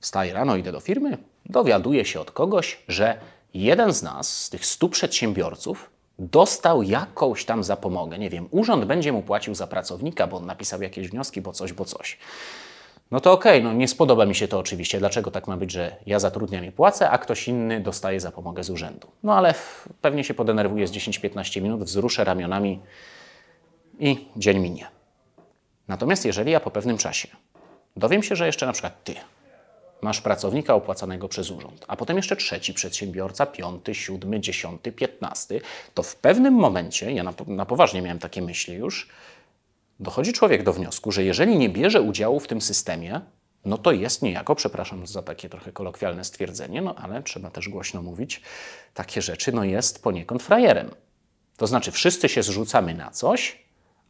wstaję 0.00 0.32
rano, 0.32 0.56
idę 0.56 0.72
do 0.72 0.80
firmy, 0.80 1.18
dowiaduję 1.46 2.04
się 2.04 2.20
od 2.20 2.30
kogoś, 2.30 2.78
że 2.88 3.18
jeden 3.54 3.92
z 3.92 4.02
nas, 4.02 4.44
z 4.44 4.50
tych 4.50 4.66
stu 4.66 4.88
przedsiębiorców, 4.88 5.90
dostał 6.18 6.82
jakąś 6.82 7.44
tam 7.44 7.64
zapomogę. 7.64 8.18
Nie 8.18 8.30
wiem, 8.30 8.48
urząd 8.50 8.84
będzie 8.84 9.12
mu 9.12 9.22
płacił 9.22 9.54
za 9.54 9.66
pracownika, 9.66 10.26
bo 10.26 10.36
on 10.36 10.46
napisał 10.46 10.82
jakieś 10.82 11.08
wnioski, 11.08 11.40
bo 11.40 11.52
coś, 11.52 11.72
bo 11.72 11.84
coś. 11.84 12.18
no 13.10 13.20
to 13.20 13.32
okej, 13.32 13.60
okay, 13.60 13.72
no 13.72 13.78
nie 13.78 13.88
spodoba 13.88 14.26
mi 14.26 14.34
się 14.34 14.48
to 14.48 14.58
oczywiście. 14.58 14.98
Dlaczego 14.98 15.30
tak 15.30 15.48
ma 15.48 15.56
być, 15.56 15.70
że 15.70 15.96
ja 16.06 16.18
zatrudniam 16.18 16.64
i 16.64 16.72
płacę, 16.72 17.10
a 17.10 17.18
ktoś 17.18 17.48
inny 17.48 17.80
dostaje 17.80 18.20
zapomogę 18.20 18.64
z 18.64 18.70
urzędu? 18.70 19.08
No 19.22 19.34
ale 19.34 19.54
pewnie 20.00 20.24
się 20.24 20.34
podenerwuję 20.34 20.86
z 20.86 20.92
10-15 20.92 21.62
minut, 21.62 21.84
wzruszę 21.84 22.24
ramionami 22.24 22.80
i 23.98 24.28
dzień 24.36 24.58
minie. 24.58 24.86
Natomiast 25.88 26.24
jeżeli 26.24 26.52
ja 26.52 26.60
po 26.60 26.70
pewnym 26.70 26.98
czasie 26.98 27.28
dowiem 27.96 28.22
się, 28.22 28.36
że 28.36 28.46
jeszcze 28.46 28.66
na 28.66 28.72
przykład 28.72 29.04
ty 29.04 29.14
masz 30.02 30.20
pracownika 30.20 30.74
opłacanego 30.74 31.28
przez 31.28 31.50
urząd, 31.50 31.84
a 31.88 31.96
potem 31.96 32.16
jeszcze 32.16 32.36
trzeci 32.36 32.74
przedsiębiorca, 32.74 33.46
piąty, 33.46 33.94
siódmy, 33.94 34.40
dziesiąty, 34.40 34.92
piętnasty, 34.92 35.60
to 35.94 36.02
w 36.02 36.16
pewnym 36.16 36.54
momencie, 36.54 37.12
ja 37.12 37.22
na, 37.22 37.34
na 37.46 37.66
poważnie 37.66 38.02
miałem 38.02 38.18
takie 38.18 38.42
myśli 38.42 38.74
już, 38.74 39.08
dochodzi 40.00 40.32
człowiek 40.32 40.62
do 40.62 40.72
wniosku, 40.72 41.12
że 41.12 41.24
jeżeli 41.24 41.58
nie 41.58 41.68
bierze 41.68 42.02
udziału 42.02 42.40
w 42.40 42.48
tym 42.48 42.60
systemie, 42.60 43.20
no 43.64 43.78
to 43.78 43.92
jest 43.92 44.22
niejako, 44.22 44.54
przepraszam 44.54 45.06
za 45.06 45.22
takie 45.22 45.48
trochę 45.48 45.72
kolokwialne 45.72 46.24
stwierdzenie, 46.24 46.82
no 46.82 46.94
ale 46.94 47.22
trzeba 47.22 47.50
też 47.50 47.68
głośno 47.68 48.02
mówić 48.02 48.42
takie 48.94 49.22
rzeczy, 49.22 49.52
no 49.52 49.64
jest 49.64 50.02
poniekąd 50.02 50.42
frajerem. 50.42 50.90
To 51.56 51.66
znaczy 51.66 51.92
wszyscy 51.92 52.28
się 52.28 52.42
zrzucamy 52.42 52.94
na 52.94 53.10
coś, 53.10 53.58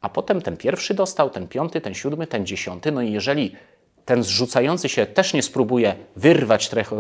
a 0.01 0.09
potem 0.09 0.43
ten 0.43 0.57
pierwszy 0.57 0.95
dostał, 0.95 1.31
ten 1.31 1.49
piąty, 1.49 1.81
ten 1.81 1.95
siódmy, 1.95 2.27
ten 2.27 2.47
dziesiąty, 2.47 2.93
no 2.93 3.03
i 3.03 3.13
jeżeli 3.13 3.57
ten 4.05 4.23
zrzucający 4.23 4.89
się 4.89 5.07
też 5.07 5.35
nie 5.35 5.43
spróbuje 5.43 5.95
wyrwać 6.17 6.69
trochę, 6.69 6.97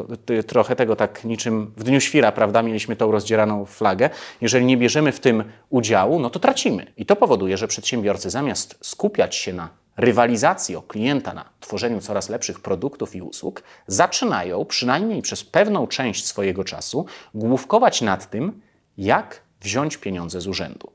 trochę 0.46 0.76
tego 0.76 0.96
tak 0.96 1.24
niczym 1.24 1.72
w 1.76 1.84
dniu 1.84 2.00
świra, 2.00 2.32
prawda? 2.32 2.62
Mieliśmy 2.62 2.96
tą 2.96 3.12
rozdzieraną 3.12 3.64
flagę. 3.64 4.10
Jeżeli 4.40 4.66
nie 4.66 4.76
bierzemy 4.76 5.12
w 5.12 5.20
tym 5.20 5.44
udziału, 5.70 6.18
no 6.18 6.30
to 6.30 6.38
tracimy. 6.38 6.86
I 6.96 7.06
to 7.06 7.16
powoduje, 7.16 7.56
że 7.56 7.68
przedsiębiorcy 7.68 8.30
zamiast 8.30 8.78
skupiać 8.80 9.34
się 9.36 9.52
na 9.52 9.68
rywalizacji 9.96 10.76
o 10.76 10.82
klienta, 10.82 11.34
na 11.34 11.44
tworzeniu 11.60 12.00
coraz 12.00 12.28
lepszych 12.28 12.60
produktów 12.60 13.16
i 13.16 13.22
usług, 13.22 13.62
zaczynają 13.86 14.64
przynajmniej 14.64 15.22
przez 15.22 15.44
pewną 15.44 15.86
część 15.86 16.26
swojego 16.26 16.64
czasu 16.64 17.06
główkować 17.34 18.02
nad 18.02 18.30
tym, 18.30 18.60
jak 18.98 19.42
wziąć 19.60 19.96
pieniądze 19.96 20.40
z 20.40 20.46
urzędu. 20.46 20.92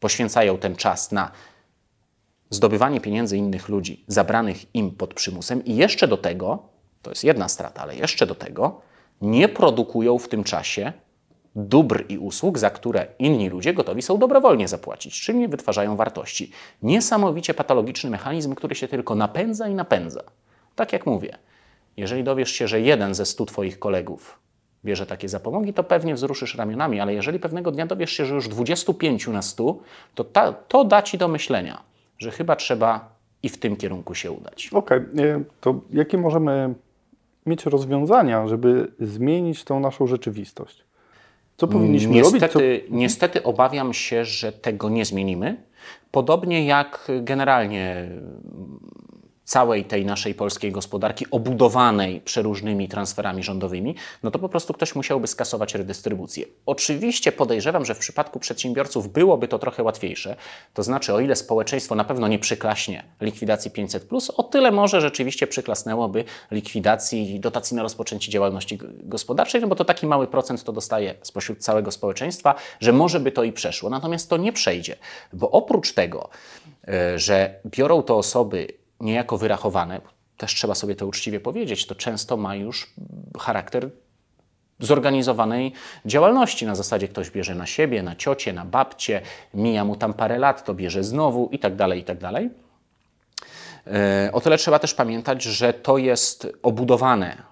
Poświęcają 0.00 0.58
ten 0.58 0.76
czas 0.76 1.12
na 1.12 1.30
zdobywanie 2.50 3.00
pieniędzy 3.00 3.36
innych 3.36 3.68
ludzi 3.68 4.04
zabranych 4.06 4.74
im 4.74 4.90
pod 4.90 5.14
przymusem 5.14 5.64
i 5.64 5.76
jeszcze 5.76 6.08
do 6.08 6.16
tego, 6.16 6.58
to 7.02 7.10
jest 7.10 7.24
jedna 7.24 7.48
strata, 7.48 7.82
ale 7.82 7.96
jeszcze 7.96 8.26
do 8.26 8.34
tego, 8.34 8.80
nie 9.20 9.48
produkują 9.48 10.18
w 10.18 10.28
tym 10.28 10.44
czasie 10.44 10.92
dóbr 11.56 12.04
i 12.08 12.18
usług, 12.18 12.58
za 12.58 12.70
które 12.70 13.06
inni 13.18 13.48
ludzie 13.48 13.74
gotowi 13.74 14.02
są 14.02 14.18
dobrowolnie 14.18 14.68
zapłacić, 14.68 15.20
czyli 15.20 15.38
nie 15.38 15.48
wytwarzają 15.48 15.96
wartości. 15.96 16.50
Niesamowicie 16.82 17.54
patologiczny 17.54 18.10
mechanizm, 18.10 18.54
który 18.54 18.74
się 18.74 18.88
tylko 18.88 19.14
napędza 19.14 19.68
i 19.68 19.74
napędza. 19.74 20.22
Tak 20.74 20.92
jak 20.92 21.06
mówię, 21.06 21.38
jeżeli 21.96 22.24
dowiesz 22.24 22.50
się, 22.50 22.68
że 22.68 22.80
jeden 22.80 23.14
ze 23.14 23.26
stu 23.26 23.46
Twoich 23.46 23.78
kolegów 23.78 24.38
bierze 24.84 25.06
takie 25.06 25.28
zapomogi, 25.28 25.72
to 25.72 25.84
pewnie 25.84 26.14
wzruszysz 26.14 26.54
ramionami, 26.54 27.00
ale 27.00 27.14
jeżeli 27.14 27.38
pewnego 27.38 27.70
dnia 27.72 27.86
dowiesz 27.86 28.12
się, 28.12 28.26
że 28.26 28.34
już 28.34 28.48
25 28.48 29.26
na 29.26 29.42
100, 29.42 29.76
to 30.14 30.24
ta, 30.24 30.52
to 30.52 30.84
da 30.84 31.02
Ci 31.02 31.18
do 31.18 31.28
myślenia 31.28 31.82
że 32.18 32.30
chyba 32.30 32.56
trzeba 32.56 33.16
i 33.42 33.48
w 33.48 33.58
tym 33.58 33.76
kierunku 33.76 34.14
się 34.14 34.32
udać. 34.32 34.70
Okej, 34.72 34.98
okay. 34.98 35.44
to 35.60 35.80
jakie 35.92 36.18
możemy 36.18 36.74
mieć 37.46 37.66
rozwiązania, 37.66 38.48
żeby 38.48 38.92
zmienić 39.00 39.64
tą 39.64 39.80
naszą 39.80 40.06
rzeczywistość? 40.06 40.84
Co 41.56 41.68
powinniśmy 41.68 42.12
niestety, 42.12 42.58
robić? 42.58 42.88
Co... 42.88 42.94
Niestety 42.96 43.42
obawiam 43.42 43.92
się, 43.92 44.24
że 44.24 44.52
tego 44.52 44.88
nie 44.88 45.04
zmienimy. 45.04 45.56
Podobnie 46.10 46.66
jak 46.66 47.08
generalnie 47.22 48.08
całej 49.46 49.84
tej 49.84 50.04
naszej 50.04 50.34
polskiej 50.34 50.72
gospodarki 50.72 51.26
obudowanej 51.30 52.20
przeróżnymi 52.20 52.88
transferami 52.88 53.42
rządowymi, 53.42 53.94
no 54.22 54.30
to 54.30 54.38
po 54.38 54.48
prostu 54.48 54.74
ktoś 54.74 54.94
musiałby 54.94 55.26
skasować 55.26 55.74
redystrybucję. 55.74 56.46
Oczywiście 56.66 57.32
podejrzewam, 57.32 57.84
że 57.84 57.94
w 57.94 57.98
przypadku 57.98 58.40
przedsiębiorców 58.40 59.12
byłoby 59.12 59.48
to 59.48 59.58
trochę 59.58 59.82
łatwiejsze. 59.82 60.36
To 60.74 60.82
znaczy, 60.82 61.14
o 61.14 61.20
ile 61.20 61.36
społeczeństwo 61.36 61.94
na 61.94 62.04
pewno 62.04 62.28
nie 62.28 62.38
przyklaśnie 62.38 63.04
likwidacji 63.20 63.70
500, 63.70 64.08
o 64.36 64.42
tyle 64.42 64.72
może 64.72 65.00
rzeczywiście 65.00 65.46
przyklasnęłoby 65.46 66.24
likwidacji 66.50 67.40
dotacji 67.40 67.76
na 67.76 67.82
rozpoczęcie 67.82 68.32
działalności 68.32 68.78
gospodarczej, 69.02 69.60
no 69.60 69.68
bo 69.68 69.74
to 69.74 69.84
taki 69.84 70.06
mały 70.06 70.26
procent 70.26 70.64
to 70.64 70.72
dostaje 70.72 71.14
spośród 71.22 71.58
całego 71.58 71.90
społeczeństwa, 71.90 72.54
że 72.80 72.92
może 72.92 73.20
by 73.20 73.32
to 73.32 73.44
i 73.44 73.52
przeszło. 73.52 73.90
Natomiast 73.90 74.30
to 74.30 74.36
nie 74.36 74.52
przejdzie, 74.52 74.96
bo 75.32 75.50
oprócz 75.50 75.92
tego, 75.92 76.28
e, 76.88 77.18
że 77.18 77.60
biorą 77.66 78.02
to 78.02 78.18
osoby, 78.18 78.85
niejako 79.00 79.38
wyrachowane, 79.38 80.00
też 80.36 80.54
trzeba 80.54 80.74
sobie 80.74 80.96
to 80.96 81.06
uczciwie 81.06 81.40
powiedzieć, 81.40 81.86
to 81.86 81.94
często 81.94 82.36
ma 82.36 82.54
już 82.54 82.94
charakter 83.38 83.90
zorganizowanej 84.78 85.72
działalności. 86.04 86.66
Na 86.66 86.74
zasadzie 86.74 87.08
ktoś 87.08 87.30
bierze 87.30 87.54
na 87.54 87.66
siebie, 87.66 88.02
na 88.02 88.16
ciocie, 88.16 88.52
na 88.52 88.64
babcie, 88.64 89.22
mija 89.54 89.84
mu 89.84 89.96
tam 89.96 90.14
parę 90.14 90.38
lat, 90.38 90.64
to 90.64 90.74
bierze 90.74 91.04
znowu 91.04 91.48
i 91.52 91.58
tak 91.58 91.76
dalej, 91.76 92.00
i 92.00 92.04
tak 92.04 92.18
dalej. 92.18 92.50
E, 93.86 94.30
o 94.32 94.40
tyle 94.40 94.58
trzeba 94.58 94.78
też 94.78 94.94
pamiętać, 94.94 95.42
że 95.42 95.72
to 95.72 95.98
jest 95.98 96.46
obudowane 96.62 97.42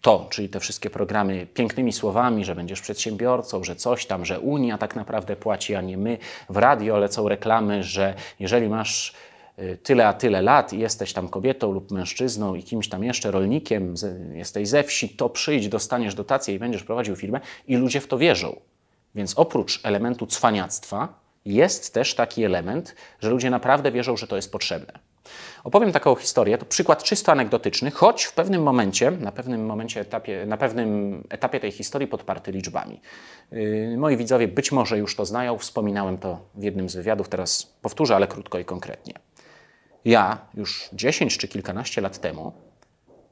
to, 0.00 0.26
czyli 0.30 0.48
te 0.48 0.60
wszystkie 0.60 0.90
programy 0.90 1.46
pięknymi 1.46 1.92
słowami, 1.92 2.44
że 2.44 2.54
będziesz 2.54 2.80
przedsiębiorcą, 2.80 3.64
że 3.64 3.76
coś 3.76 4.06
tam, 4.06 4.24
że 4.24 4.40
Unia 4.40 4.78
tak 4.78 4.96
naprawdę 4.96 5.36
płaci, 5.36 5.74
a 5.74 5.80
nie 5.80 5.96
my. 5.96 6.18
W 6.48 6.56
radio 6.56 6.98
lecą 6.98 7.28
reklamy, 7.28 7.82
że 7.82 8.14
jeżeli 8.40 8.68
masz 8.68 9.14
tyle 9.82 10.06
a 10.06 10.12
tyle 10.12 10.42
lat 10.42 10.72
i 10.72 10.78
jesteś 10.78 11.12
tam 11.12 11.28
kobietą 11.28 11.72
lub 11.72 11.90
mężczyzną 11.90 12.54
i 12.54 12.62
kimś 12.62 12.88
tam 12.88 13.04
jeszcze 13.04 13.30
rolnikiem, 13.30 13.94
jesteś 14.32 14.68
ze 14.68 14.82
wsi, 14.82 15.08
to 15.08 15.30
przyjdź, 15.30 15.68
dostaniesz 15.68 16.14
dotację 16.14 16.54
i 16.54 16.58
będziesz 16.58 16.82
prowadził 16.82 17.16
firmę 17.16 17.40
i 17.66 17.76
ludzie 17.76 18.00
w 18.00 18.06
to 18.06 18.18
wierzą. 18.18 18.60
Więc 19.14 19.34
oprócz 19.38 19.80
elementu 19.84 20.26
cwaniactwa 20.26 21.20
jest 21.44 21.94
też 21.94 22.14
taki 22.14 22.44
element, 22.44 22.94
że 23.20 23.30
ludzie 23.30 23.50
naprawdę 23.50 23.92
wierzą, 23.92 24.16
że 24.16 24.26
to 24.26 24.36
jest 24.36 24.52
potrzebne. 24.52 24.92
Opowiem 25.64 25.92
taką 25.92 26.14
historię, 26.14 26.58
to 26.58 26.66
przykład 26.66 27.02
czysto 27.02 27.32
anegdotyczny, 27.32 27.90
choć 27.90 28.24
w 28.24 28.32
pewnym 28.32 28.62
momencie, 28.62 29.10
na 29.10 29.32
pewnym 29.32 29.66
momencie 29.66 30.00
etapie, 30.00 30.46
na 30.46 30.56
pewnym 30.56 31.22
etapie 31.30 31.60
tej 31.60 31.72
historii 31.72 32.08
podparty 32.08 32.52
liczbami. 32.52 33.00
Yy, 33.52 33.96
moi 33.98 34.16
widzowie 34.16 34.48
być 34.48 34.72
może 34.72 34.98
już 34.98 35.16
to 35.16 35.24
znają, 35.24 35.58
wspominałem 35.58 36.18
to 36.18 36.40
w 36.54 36.62
jednym 36.62 36.88
z 36.88 36.96
wywiadów, 36.96 37.28
teraz 37.28 37.74
powtórzę, 37.82 38.16
ale 38.16 38.26
krótko 38.26 38.58
i 38.58 38.64
konkretnie 38.64 39.14
ja 40.04 40.38
już 40.54 40.88
10 40.92 41.38
czy 41.38 41.48
kilkanaście 41.48 42.00
lat 42.00 42.18
temu 42.18 42.52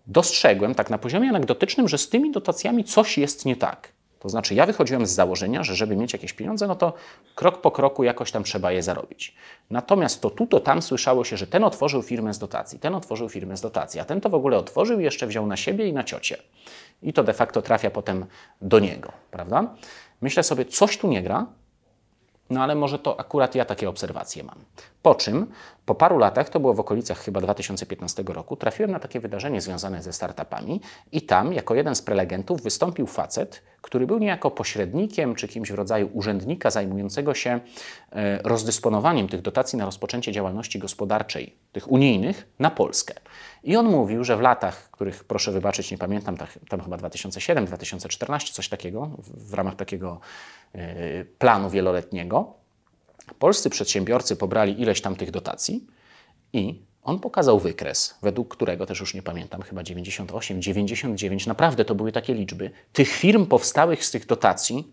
dostrzegłem 0.06 0.74
tak 0.74 0.90
na 0.90 0.98
poziomie 0.98 1.28
anegdotycznym, 1.28 1.88
że 1.88 1.98
z 1.98 2.08
tymi 2.08 2.32
dotacjami 2.32 2.84
coś 2.84 3.18
jest 3.18 3.44
nie 3.44 3.56
tak. 3.56 3.92
To 4.20 4.28
znaczy, 4.28 4.54
ja 4.54 4.66
wychodziłem 4.66 5.06
z 5.06 5.10
założenia, 5.10 5.62
że 5.64 5.74
żeby 5.74 5.96
mieć 5.96 6.12
jakieś 6.12 6.32
pieniądze, 6.32 6.66
no 6.66 6.76
to 6.76 6.92
krok 7.34 7.60
po 7.60 7.70
kroku 7.70 8.04
jakoś 8.04 8.32
tam 8.32 8.44
trzeba 8.44 8.72
je 8.72 8.82
zarobić. 8.82 9.34
Natomiast 9.70 10.20
to 10.20 10.30
tu, 10.30 10.46
to 10.46 10.60
tam 10.60 10.82
słyszało 10.82 11.24
się, 11.24 11.36
że 11.36 11.46
ten 11.46 11.64
otworzył 11.64 12.02
firmę 12.02 12.34
z 12.34 12.38
dotacji, 12.38 12.78
ten 12.78 12.94
otworzył 12.94 13.28
firmę 13.28 13.56
z 13.56 13.60
dotacji, 13.60 14.00
a 14.00 14.04
ten 14.04 14.20
to 14.20 14.30
w 14.30 14.34
ogóle 14.34 14.58
otworzył 14.58 15.00
i 15.00 15.04
jeszcze 15.04 15.26
wziął 15.26 15.46
na 15.46 15.56
siebie 15.56 15.88
i 15.88 15.92
na 15.92 16.04
ciocie. 16.04 16.36
I 17.02 17.12
to 17.12 17.24
de 17.24 17.32
facto 17.32 17.62
trafia 17.62 17.90
potem 17.90 18.26
do 18.62 18.78
niego, 18.78 19.12
prawda? 19.30 19.74
Myślę 20.20 20.42
sobie, 20.42 20.64
coś 20.64 20.98
tu 20.98 21.08
nie 21.08 21.22
gra, 21.22 21.46
no 22.50 22.62
ale 22.62 22.74
może 22.74 22.98
to 22.98 23.20
akurat 23.20 23.54
ja 23.54 23.64
takie 23.64 23.88
obserwacje 23.88 24.44
mam. 24.44 24.58
Po 25.02 25.14
czym 25.14 25.46
po 25.90 25.94
paru 25.94 26.18
latach, 26.18 26.49
to 26.49 26.61
było 26.61 26.75
w 26.75 26.80
okolicach 26.80 27.18
chyba 27.18 27.40
2015 27.40 28.23
roku, 28.26 28.56
trafiłem 28.56 28.90
na 28.90 28.99
takie 28.99 29.20
wydarzenie 29.20 29.61
związane 29.61 30.02
ze 30.02 30.12
startupami 30.12 30.80
i 31.12 31.23
tam 31.23 31.52
jako 31.52 31.75
jeden 31.75 31.94
z 31.94 32.02
prelegentów 32.02 32.62
wystąpił 32.62 33.06
facet, 33.06 33.62
który 33.80 34.06
był 34.06 34.18
niejako 34.18 34.50
pośrednikiem 34.50 35.35
czy 35.35 35.49
kimś 35.49 35.73
w 35.73 35.75
rodzaju 35.75 36.11
urzędnika 36.12 36.70
zajmującego 36.70 37.35
się 37.35 37.61
e, 38.12 38.42
rozdysponowaniem 38.42 39.28
tych 39.28 39.42
dotacji 39.42 39.78
na 39.78 39.85
rozpoczęcie 39.85 40.32
działalności 40.32 40.78
gospodarczej, 40.78 41.56
tych 41.73 41.90
unijnych, 41.90 42.49
na 42.59 42.70
Polskę. 42.70 43.14
I 43.64 43.76
on 43.76 43.87
mówił, 43.87 44.25
że 44.25 44.37
w 44.37 44.40
latach, 44.40 44.90
których 44.90 45.25
proszę 45.25 45.52
wybaczyć, 45.52 45.90
nie 45.90 45.99
pamiętam, 45.99 46.37
tam 46.68 46.80
chyba 46.80 46.97
2007, 46.97 47.66
2014, 47.66 48.52
coś 48.52 48.68
takiego, 48.68 49.11
w 49.18 49.54
ramach 49.54 49.75
takiego 49.75 50.20
e, 50.73 51.25
planu 51.25 51.70
wieloletniego, 51.70 52.60
polscy 53.34 53.70
przedsiębiorcy 53.70 54.37
pobrali 54.37 54.80
ileś 54.82 55.00
tam 55.00 55.16
tych 55.16 55.30
dotacji 55.30 55.87
i 56.52 56.82
on 57.02 57.20
pokazał 57.20 57.58
wykres, 57.58 58.14
według 58.22 58.49
którego, 58.49 58.87
też 58.87 59.00
już 59.00 59.14
nie 59.14 59.22
pamiętam, 59.22 59.62
chyba 59.62 59.82
98, 59.82 60.62
99, 60.62 61.46
naprawdę 61.46 61.84
to 61.84 61.94
były 61.94 62.12
takie 62.12 62.34
liczby, 62.34 62.70
tych 62.92 63.08
firm 63.08 63.46
powstałych 63.46 64.04
z 64.04 64.10
tych 64.10 64.26
dotacji 64.26 64.92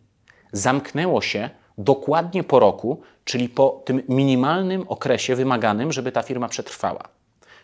zamknęło 0.51 1.21
się 1.21 1.49
dokładnie 1.77 2.43
po 2.43 2.59
roku, 2.59 3.01
czyli 3.23 3.49
po 3.49 3.81
tym 3.85 4.03
minimalnym 4.09 4.85
okresie 4.87 5.35
wymaganym, 5.35 5.91
żeby 5.91 6.11
ta 6.11 6.21
firma 6.21 6.47
przetrwała. 6.47 7.03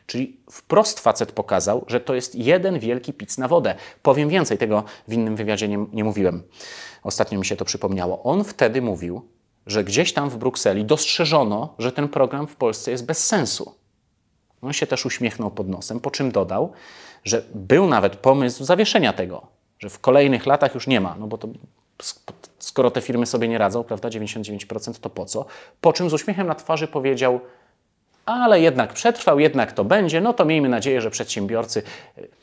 Czyli 0.06 0.38
wprost 0.52 1.00
facet 1.00 1.32
pokazał, 1.32 1.86
że 1.88 2.00
to 2.00 2.16
jest 2.16 2.36
jeden 2.36 2.80
wielki 2.80 3.14
pic 3.14 3.38
na 3.38 3.48
wodę. 3.48 3.76
Powiem 4.02 4.30
więcej, 4.30 4.58
tego 4.58 4.84
w 5.08 5.14
innym 5.14 5.36
wywiadzie 5.36 5.68
nie, 5.68 5.86
nie 5.94 6.04
mówiłem. 6.04 6.44
Ostatnio 7.04 7.40
mi 7.40 7.46
się 7.46 7.56
to 7.56 7.66
przypomniało. 7.66 8.24
On 8.24 8.44
wtedy 8.44 8.82
mówił, 8.82 9.28
że 9.68 9.84
gdzieś 9.84 10.14
tam 10.14 10.30
w 10.30 10.38
Brukseli 10.38 10.86
dostrzeżono, 10.86 11.74
że 11.80 11.92
ten 11.92 12.10
program 12.10 12.48
w 12.48 12.56
Polsce 12.56 12.92
jest 12.92 13.06
bez 13.06 13.26
sensu. 13.26 13.76
On 14.62 14.74
się 14.74 14.88
też 14.88 15.06
uśmiechnął 15.06 15.52
pod 15.52 15.70
nosem, 15.70 16.00
po 16.00 16.12
czym 16.12 16.32
dodał, 16.32 16.72
że 17.24 17.44
był 17.56 17.88
nawet 17.88 18.16
pomysł 18.16 18.64
zawieszenia 18.64 19.14
tego, 19.14 19.48
że 19.80 19.90
w 19.90 20.00
kolejnych 20.00 20.46
latach 20.46 20.74
już 20.76 20.88
nie 20.88 21.02
ma, 21.02 21.16
no 21.20 21.28
bo 21.28 21.38
to 21.38 21.48
skoro 22.60 22.92
te 22.92 23.02
firmy 23.02 23.26
sobie 23.26 23.48
nie 23.48 23.58
radzą, 23.58 23.84
prawda, 23.84 24.10
99% 24.10 25.00
to 25.00 25.10
po 25.10 25.26
co? 25.26 25.46
Po 25.82 25.94
czym 25.94 26.10
z 26.10 26.14
uśmiechem 26.14 26.48
na 26.48 26.56
twarzy 26.56 26.88
powiedział, 26.88 27.40
ale 28.26 28.62
jednak 28.62 28.94
przetrwał, 28.94 29.40
jednak 29.40 29.72
to 29.72 29.84
będzie, 29.84 30.22
no 30.22 30.34
to 30.34 30.46
miejmy 30.46 30.70
nadzieję, 30.70 31.02
że 31.02 31.12
przedsiębiorcy, 31.12 31.84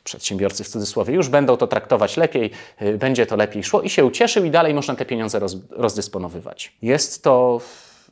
przedsiębiorcy 0.05 0.65
w 0.65 0.69
cudzysłowie, 0.69 1.15
już 1.15 1.29
będą 1.29 1.57
to 1.57 1.67
traktować 1.67 2.17
lepiej, 2.17 2.51
będzie 2.99 3.27
to 3.27 3.37
lepiej 3.37 3.65
szło 3.65 3.83
i 3.83 3.91
się 3.91 4.05
ucieszył 4.05 4.45
i 4.45 4.51
dalej 4.51 4.75
można 4.75 4.95
te 4.95 5.05
pieniądze 5.05 5.39
roz, 5.39 5.57
rozdysponowywać. 5.71 6.73
Jest 6.83 7.23
to, 7.23 7.61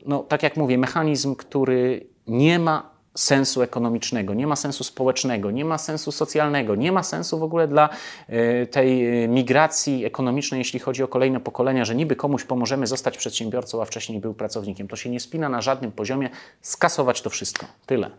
no, 0.06 0.18
tak 0.28 0.42
jak 0.42 0.56
mówię, 0.56 0.78
mechanizm, 0.78 1.34
który 1.34 2.06
nie 2.26 2.58
ma 2.58 2.97
sensu 3.18 3.62
ekonomicznego, 3.62 4.34
nie 4.34 4.46
ma 4.46 4.56
sensu 4.56 4.84
społecznego, 4.84 5.50
nie 5.50 5.64
ma 5.64 5.78
sensu 5.78 6.12
socjalnego, 6.12 6.74
nie 6.74 6.92
ma 6.92 7.02
sensu 7.02 7.38
w 7.38 7.42
ogóle 7.42 7.68
dla 7.68 7.88
e, 8.28 8.66
tej 8.66 9.24
e, 9.24 9.28
migracji 9.28 10.04
ekonomicznej, 10.04 10.58
jeśli 10.58 10.80
chodzi 10.80 11.02
o 11.02 11.08
kolejne 11.08 11.40
pokolenia, 11.40 11.84
że 11.84 11.94
niby 11.94 12.16
komuś 12.16 12.44
pomożemy 12.44 12.86
zostać 12.86 13.18
przedsiębiorcą, 13.18 13.82
a 13.82 13.84
wcześniej 13.84 14.20
był 14.20 14.34
pracownikiem. 14.34 14.88
To 14.88 14.96
się 14.96 15.10
nie 15.10 15.20
spina 15.20 15.48
na 15.48 15.60
żadnym 15.60 15.92
poziomie. 15.92 16.30
Skasować 16.60 17.22
to 17.22 17.30
wszystko. 17.30 17.66
Tyle. 17.86 18.10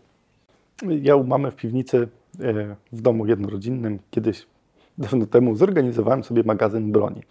Ja 1.02 1.16
u 1.16 1.24
mamy 1.24 1.50
w 1.50 1.56
piwnicy 1.56 2.08
e, 2.40 2.76
w 2.92 3.00
domu 3.00 3.26
jednorodzinnym 3.26 3.98
kiedyś 4.10 4.46
dawno 4.98 5.26
temu 5.26 5.56
zorganizowałem 5.56 6.24
sobie 6.24 6.42
magazyn 6.42 6.92
broni. 6.92 7.22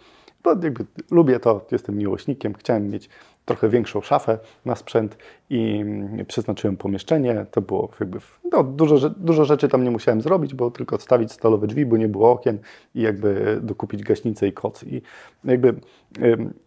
Bo 0.42 0.50
jakby 0.50 0.86
lubię 1.10 1.40
to, 1.40 1.66
jestem 1.72 1.96
miłośnikiem, 1.96 2.54
chciałem 2.54 2.90
mieć 2.90 3.08
trochę 3.44 3.68
większą 3.68 4.00
szafę 4.00 4.38
na 4.64 4.76
sprzęt 4.76 5.16
i 5.50 5.84
przeznaczyłem 6.28 6.76
pomieszczenie. 6.76 7.46
To 7.50 7.60
było 7.60 7.90
jakby, 8.00 8.18
no, 8.52 8.64
dużo, 8.64 9.10
dużo 9.10 9.44
rzeczy 9.44 9.68
tam 9.68 9.84
nie 9.84 9.90
musiałem 9.90 10.20
zrobić, 10.20 10.54
bo 10.54 10.70
tylko 10.70 10.96
odstawić 10.96 11.32
stalowe 11.32 11.66
drzwi, 11.66 11.86
bo 11.86 11.96
nie 11.96 12.08
było 12.08 12.32
okien 12.32 12.58
i 12.94 13.02
jakby 13.02 13.60
dokupić 13.62 14.02
gaśnicę 14.02 14.48
i 14.48 14.52
koc. 14.52 14.82
I 14.82 15.02
jakby 15.44 15.74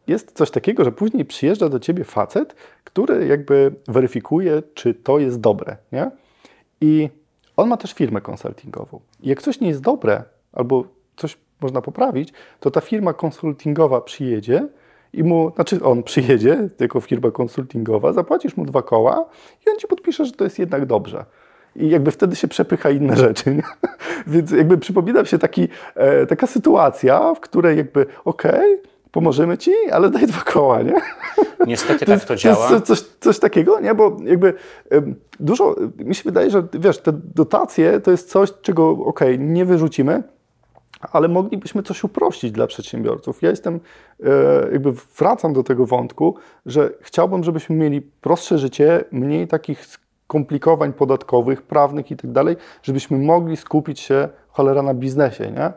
jest 0.08 0.32
coś 0.32 0.51
takiego, 0.51 0.84
że 0.84 0.92
później 0.92 1.25
przyjeżdża 1.25 1.70
do 1.70 1.80
ciebie 1.80 2.03
facet, 2.03 2.56
który 2.84 3.27
jakby 3.27 3.75
weryfikuje, 3.88 4.63
czy 4.74 4.94
to 4.94 5.20
jest 5.20 5.39
dobre, 5.39 5.77
nie? 5.92 6.12
I 6.82 7.10
on 7.58 7.70
ma 7.70 7.77
też 7.77 7.94
firmę 7.94 8.22
konsultingową. 8.22 9.00
Jak 9.20 9.42
coś 9.42 9.60
nie 9.60 9.68
jest 9.68 9.82
dobre, 9.82 10.24
albo 10.53 10.84
coś 11.15 11.38
można 11.62 11.82
poprawić, 11.82 12.34
to 12.60 12.72
ta 12.72 12.82
firma 12.82 13.13
konsultingowa 13.13 14.01
przyjedzie 14.01 14.68
i 15.13 15.24
mu, 15.24 15.51
znaczy 15.55 15.84
on 15.84 16.03
przyjedzie, 16.03 16.70
jako 16.79 17.01
firma 17.01 17.32
konsultingowa, 17.32 18.13
zapłacisz 18.13 18.58
mu 18.58 18.65
dwa 18.65 18.82
koła 18.82 19.25
i 19.65 19.70
on 19.70 19.77
ci 19.77 19.88
podpisze, 19.88 20.25
że 20.25 20.32
to 20.32 20.43
jest 20.43 20.60
jednak 20.60 20.86
dobrze. 20.86 21.25
I 21.75 21.89
jakby 21.89 22.12
wtedy 22.12 22.36
się 22.36 22.48
przepycha 22.48 22.89
inne 22.89 23.17
rzeczy. 23.17 23.55
Nie? 23.55 23.63
Więc 24.34 24.51
jakby 24.51 24.77
przypomina 24.77 25.25
się 25.25 25.39
taki, 25.39 25.67
e, 25.96 26.25
taka 26.25 26.48
sytuacja, 26.48 27.34
w 27.34 27.39
której 27.39 27.77
jakby 27.77 28.05
okej, 28.25 28.51
okay, 28.51 28.93
pomożemy 29.12 29.58
ci, 29.58 29.72
ale 29.91 30.10
daj 30.10 30.27
dwa 30.27 30.41
koła, 30.41 30.82
nie? 30.82 30.93
Niestety 31.67 32.05
tak 32.05 32.25
to 32.25 32.36
działa. 32.36 32.70
To 32.70 32.82
coś, 32.82 33.01
coś 33.01 33.39
takiego, 33.39 33.79
nie? 33.79 33.96
Bo 33.96 34.17
jakby 34.24 34.53
dużo, 35.39 35.75
mi 35.98 36.15
się 36.15 36.24
wydaje, 36.24 36.50
że 36.50 36.63
wiesz, 36.74 36.98
te 36.98 37.12
dotacje 37.36 38.00
to 38.00 38.12
jest 38.12 38.29
coś, 38.29 38.50
czego 38.62 38.89
okej, 38.91 39.36
okay, 39.36 39.38
nie 39.38 39.65
wyrzucimy, 39.65 40.24
ale 41.12 41.27
moglibyśmy 41.27 41.83
coś 41.83 42.03
uprościć 42.03 42.51
dla 42.51 42.67
przedsiębiorców. 42.67 43.41
Ja 43.41 43.50
jestem, 43.50 43.79
e, 44.24 44.29
jakby 44.72 44.91
wracam 45.17 45.53
do 45.53 45.63
tego 45.63 45.86
wątku, 45.86 46.36
że 46.65 46.89
chciałbym, 47.01 47.43
żebyśmy 47.43 47.75
mieli 47.75 48.01
prostsze 48.01 48.57
życie, 48.57 49.03
mniej 49.12 49.48
takich 49.48 49.86
skomplikowań 49.86 50.93
podatkowych, 50.93 51.62
prawnych 51.62 52.12
i 52.12 52.15
tak 52.15 52.31
dalej, 52.31 52.55
żebyśmy 52.83 53.17
mogli 53.17 53.57
skupić 53.57 54.00
się 54.00 54.29
cholera 54.50 54.81
na 54.81 54.93
biznesie, 54.93 55.51
nie? 55.51 55.72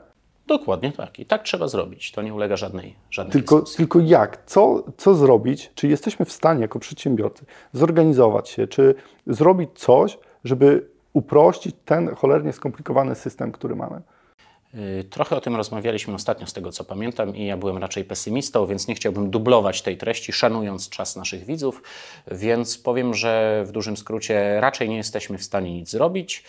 Dokładnie 0.47 0.92
tak. 0.92 1.18
I 1.18 1.26
tak 1.26 1.42
trzeba 1.42 1.68
zrobić. 1.68 2.12
To 2.12 2.23
nie 2.23 2.35
ulega 2.35 2.56
żadnej, 2.56 2.97
żadnej 3.11 3.33
tylko, 3.33 3.61
tylko 3.61 4.00
jak? 4.00 4.45
Co, 4.47 4.85
co 4.97 5.14
zrobić? 5.14 5.71
Czy 5.75 5.88
jesteśmy 5.88 6.25
w 6.25 6.33
stanie 6.33 6.61
jako 6.61 6.78
przedsiębiorcy 6.78 7.45
zorganizować 7.73 8.49
się, 8.49 8.66
czy 8.66 8.94
zrobić 9.27 9.70
coś, 9.74 10.18
żeby 10.44 10.88
uprościć 11.12 11.77
ten 11.85 12.14
cholernie 12.14 12.53
skomplikowany 12.53 13.14
system, 13.14 13.53
który 13.53 13.77
mamy? 13.77 14.01
Y, 14.77 15.05
trochę 15.05 15.37
o 15.37 15.41
tym 15.41 15.57
rozmawialiśmy 15.57 16.15
ostatnio, 16.15 16.47
z 16.47 16.53
tego 16.53 16.73
co 16.73 16.85
pamiętam, 16.85 17.37
i 17.37 17.47
ja 17.47 17.57
byłem 17.57 17.79
raczej 17.79 18.05
pesymistą, 18.05 18.67
więc 18.67 18.89
nie 18.89 18.95
chciałbym 18.95 19.31
dublować 19.31 19.83
tej 19.83 19.97
treści, 19.97 20.33
szanując 20.33 20.89
czas 20.89 21.17
naszych 21.17 21.45
widzów, 21.45 21.83
więc 22.31 22.79
powiem, 22.79 23.15
że 23.15 23.65
w 23.67 23.73
dużym 23.73 23.97
skrócie 23.97 24.61
raczej 24.61 24.89
nie 24.89 24.97
jesteśmy 24.97 25.39
w 25.39 25.45
stanie 25.45 25.75
nic 25.75 25.91
zrobić. 25.91 26.45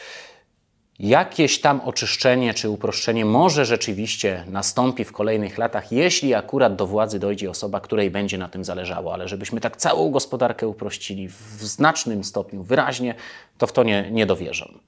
Jakieś 1.00 1.62
tam 1.62 1.82
oczyszczenie 1.82 2.54
czy 2.54 2.70
uproszczenie 2.70 3.26
może 3.26 3.66
rzeczywiście 3.66 4.44
nastąpi 4.48 5.04
w 5.04 5.12
kolejnych 5.12 5.58
latach, 5.58 5.92
jeśli 5.92 6.34
akurat 6.34 6.76
do 6.76 6.88
władzy 6.88 7.20
dojdzie 7.20 7.50
osoba, 7.50 7.80
której 7.80 8.12
będzie 8.12 8.38
na 8.38 8.50
tym 8.50 8.66
zależało, 8.66 9.14
ale 9.14 9.28
żebyśmy 9.28 9.62
tak 9.62 9.78
całą 9.78 10.12
gospodarkę 10.12 10.68
uprościli 10.68 11.28
w 11.28 11.64
znacznym 11.64 12.24
stopniu, 12.24 12.64
wyraźnie, 12.64 13.16
to 13.58 13.68
w 13.68 13.72
to 13.72 13.84
nie, 13.84 14.12
nie 14.12 14.26
dowierzam. 14.26 14.80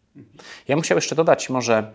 Ja 0.67 0.75
bym 0.75 0.81
chciał 0.81 0.97
jeszcze 0.97 1.15
dodać 1.15 1.49
może 1.49 1.91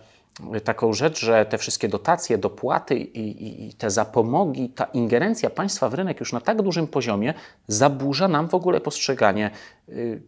taką 0.65 0.93
rzecz, 0.93 1.21
że 1.21 1.47
te 1.47 1.59
wszystkie 1.59 1.89
dotacje, 1.89 2.39
dopłaty 2.39 2.97
i, 2.97 3.19
i, 3.19 3.69
i, 3.69 3.75
te 3.75 3.91
zapomogi, 3.91 4.69
ta 4.69 4.85
ingerencja 4.85 5.51
państwa 5.51 5.89
w 5.89 5.95
rynek 5.95 6.21
już 6.21 6.33
na 6.33 6.41
tak 6.41 6.63
dużym 6.63 6.87
poziomie 6.87 7.35
zaburza 7.67 8.29
nam 8.29 8.49
w 8.49 8.55
ogóle 8.55 8.81
postrzeganie 8.81 9.51
y, 9.89 10.23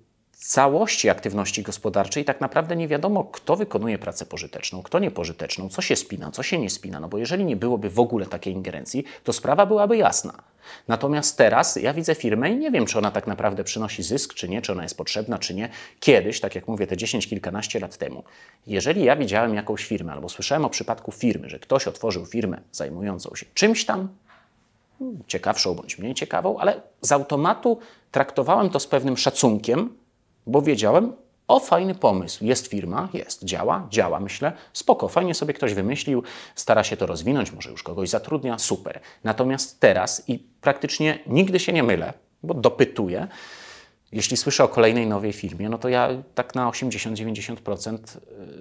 całości 0.47 1.09
aktywności 1.09 1.63
gospodarczej. 1.63 2.25
Tak 2.25 2.41
naprawdę 2.41 2.77
nie 2.77 2.89
wiadomo, 2.89 3.25
kto 3.25 3.57
wykonuje 3.57 3.99
pracę 3.99 4.27
pożyteczną, 4.27 4.83
kto 4.83 4.99
niepożyteczną, 4.99 5.69
co 5.69 5.83
się 5.83 5.97
spina, 5.97 6.31
co 6.31 6.43
się 6.43 6.59
nie 6.59 6.71
spina. 6.71 7.01
No 7.01 7.09
bo 7.09 7.19
jeżeli 7.19 7.45
nie 7.45 7.57
byłoby 7.57 7.91
w 7.91 8.01
ogóle 8.01 8.27
takiej 8.27 8.53
ingerencji, 8.55 9.05
to 9.25 9.33
sprawa 9.33 9.67
byłaby 9.67 9.97
jasna. 9.97 10.43
Natomiast 10.89 11.39
teraz 11.39 11.77
ja 11.77 11.95
widzę 11.95 12.15
firmę 12.15 12.51
i 12.51 12.57
nie 12.57 12.71
wiem, 12.71 12.87
czy 12.87 12.99
ona 12.99 13.11
tak 13.11 13.27
naprawdę 13.27 13.65
przynosi 13.65 14.03
zysk, 14.03 14.35
czy 14.35 14.49
nie, 14.49 14.63
czy 14.63 14.73
ona 14.73 14.83
jest 14.83 14.97
potrzebna, 14.97 15.39
czy 15.39 15.55
nie. 15.55 15.69
Kiedyś, 16.01 16.41
tak 16.41 16.55
jak 16.55 16.69
mówię, 16.69 16.87
te 16.87 16.97
10, 16.97 17.29
kilkanaście 17.29 17.81
lat 17.81 17.97
temu, 17.97 18.25
jeżeli 18.67 19.05
ja 19.05 19.17
widziałem 19.17 19.55
jakąś 19.55 19.85
firmę 19.85 20.13
albo 20.13 20.29
słyszałem 20.29 20.65
o 20.65 20.71
przypadku 20.71 21.13
firmy, 21.13 21.51
że 21.51 21.59
ktoś 21.59 21.89
otworzył 21.89 22.27
firmę 22.27 22.61
zajmującą 22.73 23.35
się 23.35 23.47
czymś 23.55 23.85
tam, 23.85 24.09
ciekawszą 25.27 25.75
bądź 25.75 25.99
mniej 25.99 26.15
ciekawą, 26.15 26.59
ale 26.59 26.81
z 27.01 27.13
automatu 27.13 27.79
traktowałem 28.11 28.71
to 28.71 28.81
z 28.81 28.87
pewnym 28.87 29.17
szacunkiem, 29.17 29.97
bo 30.47 30.63
wiedziałem, 30.63 31.13
o, 31.49 31.61
fajny 31.61 31.95
pomysł. 31.95 32.45
Jest 32.45 32.67
firma, 32.67 33.09
jest, 33.13 33.45
działa, 33.45 33.87
działa, 33.91 34.21
myślę. 34.21 34.53
Spoko, 34.73 35.09
fajnie 35.09 35.35
sobie 35.35 35.55
ktoś 35.55 35.75
wymyślił, 35.75 36.23
stara 36.55 36.85
się 36.85 36.97
to 36.97 37.07
rozwinąć, 37.07 37.53
może 37.53 37.71
już 37.71 37.83
kogoś 37.83 38.09
zatrudnia, 38.09 38.59
super. 38.59 39.01
Natomiast 39.25 39.81
teraz 39.81 40.29
i 40.29 40.39
praktycznie 40.39 41.19
nigdy 41.27 41.59
się 41.59 41.73
nie 41.73 41.83
mylę, 41.83 42.13
bo 42.43 42.55
dopytuję, 42.55 43.29
jeśli 44.13 44.37
słyszę 44.37 44.65
o 44.65 44.69
kolejnej 44.69 45.07
nowej 45.07 45.33
firmie, 45.33 45.69
no 45.69 45.79
to 45.79 45.89
ja 45.89 46.09
tak 46.35 46.55
na 46.55 46.71
80-90% 46.71 47.99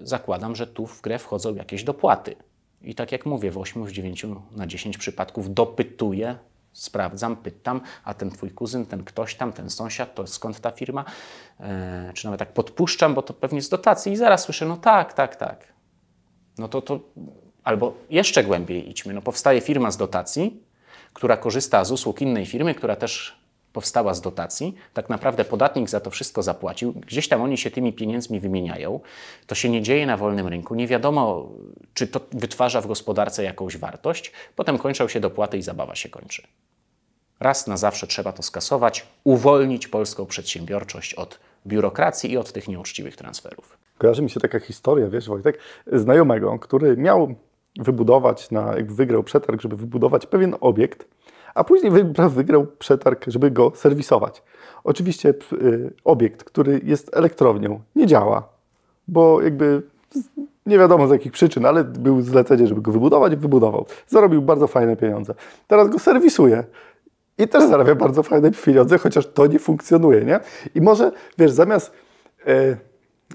y, 0.01 0.07
zakładam, 0.07 0.55
że 0.55 0.67
tu 0.67 0.87
w 0.87 1.01
grę 1.01 1.19
wchodzą 1.19 1.55
jakieś 1.55 1.83
dopłaty. 1.83 2.35
I 2.81 2.95
tak 2.95 3.11
jak 3.11 3.25
mówię, 3.25 3.51
w 3.51 3.57
8 3.57 3.87
z 3.87 3.91
9 3.91 4.25
na 4.51 4.67
10 4.67 4.97
przypadków 4.97 5.53
dopytuję, 5.53 6.35
sprawdzam, 6.75 7.35
pytam, 7.35 7.81
a 8.03 8.13
ten 8.13 8.31
twój 8.31 8.51
kuzyn, 8.51 8.85
ten 8.85 9.03
ktoś 9.03 9.35
tam, 9.35 9.53
ten 9.53 9.69
sąsiad, 9.69 10.15
to 10.15 10.27
skąd 10.27 10.59
ta 10.59 10.71
firma? 10.71 11.05
E, 11.59 12.11
czy 12.13 12.25
nawet 12.25 12.39
tak 12.39 12.53
podpuszczam, 12.53 13.13
bo 13.13 13.21
to 13.21 13.33
pewnie 13.33 13.61
z 13.61 13.69
dotacji 13.69 14.11
i 14.11 14.17
zaraz 14.17 14.43
słyszę, 14.43 14.65
no 14.65 14.77
tak, 14.77 15.13
tak, 15.13 15.35
tak. 15.35 15.73
No 16.57 16.67
to, 16.67 16.81
to 16.81 16.99
albo 17.63 17.93
jeszcze 18.09 18.43
głębiej 18.43 18.89
idźmy, 18.89 19.13
no 19.13 19.21
powstaje 19.21 19.61
firma 19.61 19.91
z 19.91 19.97
dotacji, 19.97 20.63
która 21.13 21.37
korzysta 21.37 21.85
z 21.85 21.91
usług 21.91 22.21
innej 22.21 22.45
firmy, 22.45 22.75
która 22.75 22.95
też 22.95 23.44
powstała 23.75 24.13
z 24.13 24.21
dotacji. 24.21 24.75
Tak 24.93 25.09
naprawdę 25.09 25.45
podatnik 25.45 25.89
za 25.89 25.99
to 25.99 26.09
wszystko 26.09 26.43
zapłacił. 26.43 26.93
Gdzieś 26.93 27.27
tam 27.27 27.41
oni 27.41 27.57
się 27.57 27.71
tymi 27.71 27.93
pieniędzmi 27.93 28.39
wymieniają. 28.39 28.99
To 29.47 29.55
się 29.55 29.69
nie 29.69 29.81
dzieje 29.81 30.05
na 30.05 30.17
wolnym 30.17 30.47
rynku. 30.47 30.75
Nie 30.75 30.87
wiadomo, 30.87 31.49
czy 31.93 32.07
to 32.07 32.19
wytwarza 32.31 32.81
w 32.81 32.87
gospodarce 32.87 33.43
jakąś 33.43 33.77
wartość. 33.77 34.31
Potem 34.55 34.77
kończą 34.77 35.07
się 35.07 35.19
dopłaty 35.19 35.57
i 35.57 35.61
zabawa 35.61 35.95
się 35.95 36.09
kończy. 36.09 36.47
Raz 37.39 37.67
na 37.67 37.77
zawsze 37.77 38.07
trzeba 38.07 38.31
to 38.31 38.43
skasować, 38.43 39.07
uwolnić 39.23 39.87
polską 39.87 40.25
przedsiębiorczość 40.25 41.13
od 41.13 41.39
biurokracji 41.67 42.31
i 42.31 42.37
od 42.37 42.51
tych 42.51 42.67
nieuczciwych 42.67 43.15
transferów. 43.15 43.77
Kojarzy 43.97 44.21
mi 44.21 44.29
się 44.29 44.39
taka 44.39 44.59
historia, 44.59 45.07
wiesz, 45.07 45.27
Wojtek, 45.27 45.59
znajomego, 45.87 46.59
który 46.59 46.97
miał 46.97 47.35
wybudować, 47.79 48.51
na, 48.51 48.75
jak 48.75 48.91
wygrał 48.91 49.23
przetarg, 49.23 49.61
żeby 49.61 49.75
wybudować 49.75 50.25
pewien 50.25 50.55
obiekt, 50.61 51.07
a 51.55 51.63
później 51.63 51.91
wygrał 52.29 52.65
przetarg, 52.79 53.25
żeby 53.27 53.51
go 53.51 53.71
serwisować. 53.75 54.43
Oczywiście 54.83 55.33
y, 55.53 55.93
obiekt, 56.03 56.43
który 56.43 56.81
jest 56.83 57.17
elektrownią, 57.17 57.79
nie 57.95 58.07
działa, 58.07 58.49
bo 59.07 59.41
jakby 59.41 59.81
nie 60.65 60.79
wiadomo 60.79 61.07
z 61.07 61.11
jakich 61.11 61.31
przyczyn, 61.31 61.65
ale 61.65 61.83
był 61.83 62.21
zlecenie, 62.21 62.67
żeby 62.67 62.81
go 62.81 62.91
wybudować, 62.91 63.35
wybudował. 63.35 63.85
Zarobił 64.07 64.41
bardzo 64.41 64.67
fajne 64.67 64.95
pieniądze. 64.95 65.33
Teraz 65.67 65.89
go 65.89 65.99
serwisuje. 65.99 66.63
I 67.37 67.47
też 67.47 67.63
zarabia 67.63 67.95
bardzo 67.95 68.23
fajne 68.23 68.51
pieniądze, 68.51 68.97
chociaż 68.97 69.27
to 69.27 69.47
nie 69.47 69.59
funkcjonuje, 69.59 70.25
nie? 70.25 70.39
I 70.75 70.81
może, 70.81 71.11
wiesz, 71.37 71.51
zamiast 71.51 71.91
e, 72.47 72.77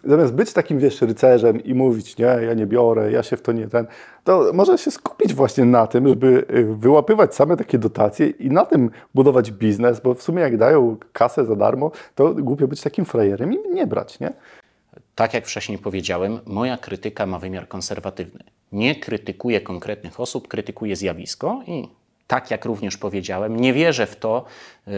zamiast 0.05 0.35
być 0.35 0.53
takim, 0.53 0.79
wiesz, 0.79 1.03
rycerzem 1.03 1.65
i 1.65 1.75
mówić, 1.75 2.17
nie, 2.17 2.25
ja 2.25 2.55
nie 2.55 2.67
biorę, 2.67 3.13
ja 3.13 3.23
się 3.23 3.37
w 3.37 3.43
to 3.43 3.53
nie 3.53 3.69
ten, 3.69 3.87
to 4.25 4.51
może 4.55 4.79
się 4.79 4.91
skupić 4.91 5.35
właśnie 5.35 5.65
na 5.65 5.87
tym, 5.87 6.09
żeby 6.09 6.47
y, 6.51 6.65
wyłapywać 6.75 7.35
same 7.35 7.57
takie 7.57 7.79
dotacje 7.79 8.27
i 8.27 8.51
na 8.51 8.65
tym 8.65 8.91
budować 9.15 9.53
biznes, 9.53 10.01
bo 10.01 10.15
w 10.15 10.23
sumie 10.23 10.43
jak 10.43 10.57
dają 10.57 10.97
kasę 11.13 11.45
za 11.45 11.57
darmo, 11.57 11.91
to 12.15 12.35
głupio 12.35 12.69
być 12.69 12.81
takim 12.81 13.05
frajerem 13.05 13.53
i 13.53 13.75
nie 13.75 13.87
brać, 13.87 14.21
nie? 14.21 14.33
Tak 15.15 15.35
jak 15.35 15.47
wcześniej 15.47 15.79
powiedziałem, 15.79 16.41
moja 16.47 16.77
krytyka 16.77 17.27
ma 17.27 17.39
wymiar 17.39 17.69
konserwatywny. 17.69 18.45
Nie 18.73 18.95
krytykuję 18.95 19.61
konkretnych 19.61 20.21
osób, 20.21 20.49
krytykuję 20.49 20.97
zjawisko 20.97 21.63
i 21.67 21.89
tak 22.31 22.51
jak 22.51 22.65
również 22.65 22.97
powiedziałem, 22.97 23.61
nie 23.61 23.73
wierzę 23.73 24.07
w 24.07 24.17
to, 24.17 24.45
yy, 24.87 24.93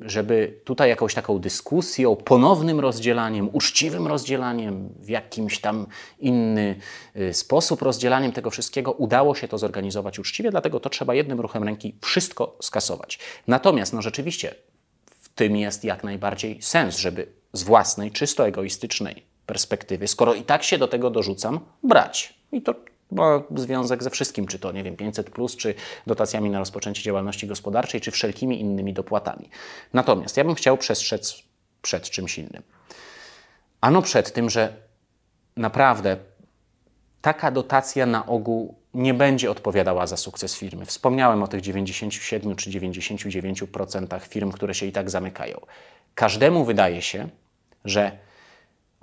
żeby 0.00 0.60
tutaj 0.64 0.88
jakąś 0.88 1.14
taką 1.14 1.38
dyskusją, 1.38 2.16
ponownym 2.16 2.80
rozdzielaniem, 2.80 3.50
uczciwym 3.52 4.06
rozdzielaniem, 4.06 4.88
w 5.00 5.08
jakimś 5.08 5.58
tam 5.58 5.86
inny 6.18 6.76
yy, 7.14 7.34
sposób 7.34 7.82
rozdzielaniem 7.82 8.32
tego 8.32 8.50
wszystkiego 8.50 8.92
udało 8.92 9.34
się 9.34 9.48
to 9.48 9.58
zorganizować 9.58 10.18
uczciwie, 10.18 10.50
dlatego 10.50 10.80
to 10.80 10.90
trzeba 10.90 11.14
jednym 11.14 11.40
ruchem 11.40 11.64
ręki 11.64 11.94
wszystko 12.02 12.56
skasować. 12.60 13.18
Natomiast, 13.46 13.92
no 13.92 14.02
rzeczywiście, 14.02 14.54
w 15.20 15.28
tym 15.28 15.56
jest 15.56 15.84
jak 15.84 16.04
najbardziej 16.04 16.62
sens, 16.62 16.98
żeby 16.98 17.26
z 17.52 17.62
własnej, 17.62 18.10
czysto 18.10 18.46
egoistycznej 18.46 19.22
perspektywy, 19.46 20.08
skoro 20.08 20.34
i 20.34 20.42
tak 20.42 20.62
się 20.62 20.78
do 20.78 20.88
tego 20.88 21.10
dorzucam, 21.10 21.60
brać. 21.82 22.34
I 22.52 22.62
to 22.62 22.74
ma 23.10 23.42
związek 23.56 24.02
ze 24.02 24.10
wszystkim, 24.10 24.46
czy 24.46 24.58
to, 24.58 24.72
nie 24.72 24.82
wiem, 24.82 24.96
500, 24.96 25.30
plus, 25.30 25.56
czy 25.56 25.74
dotacjami 26.06 26.50
na 26.50 26.58
rozpoczęcie 26.58 27.02
działalności 27.02 27.46
gospodarczej, 27.46 28.00
czy 28.00 28.10
wszelkimi 28.10 28.60
innymi 28.60 28.92
dopłatami. 28.92 29.50
Natomiast 29.92 30.36
ja 30.36 30.44
bym 30.44 30.54
chciał 30.54 30.78
przestrzec 30.78 31.42
przed 31.82 32.10
czymś 32.10 32.38
innym. 32.38 32.62
Ano 33.80 34.02
przed 34.02 34.32
tym, 34.32 34.50
że 34.50 34.76
naprawdę 35.56 36.16
taka 37.20 37.50
dotacja 37.50 38.06
na 38.06 38.26
ogół 38.26 38.74
nie 38.94 39.14
będzie 39.14 39.50
odpowiadała 39.50 40.06
za 40.06 40.16
sukces 40.16 40.56
firmy. 40.56 40.86
Wspomniałem 40.86 41.42
o 41.42 41.48
tych 41.48 41.60
97 41.60 42.56
czy 42.56 42.70
99% 42.70 44.20
firm, 44.20 44.52
które 44.52 44.74
się 44.74 44.86
i 44.86 44.92
tak 44.92 45.10
zamykają. 45.10 45.60
Każdemu 46.14 46.64
wydaje 46.64 47.02
się, 47.02 47.28
że 47.84 48.18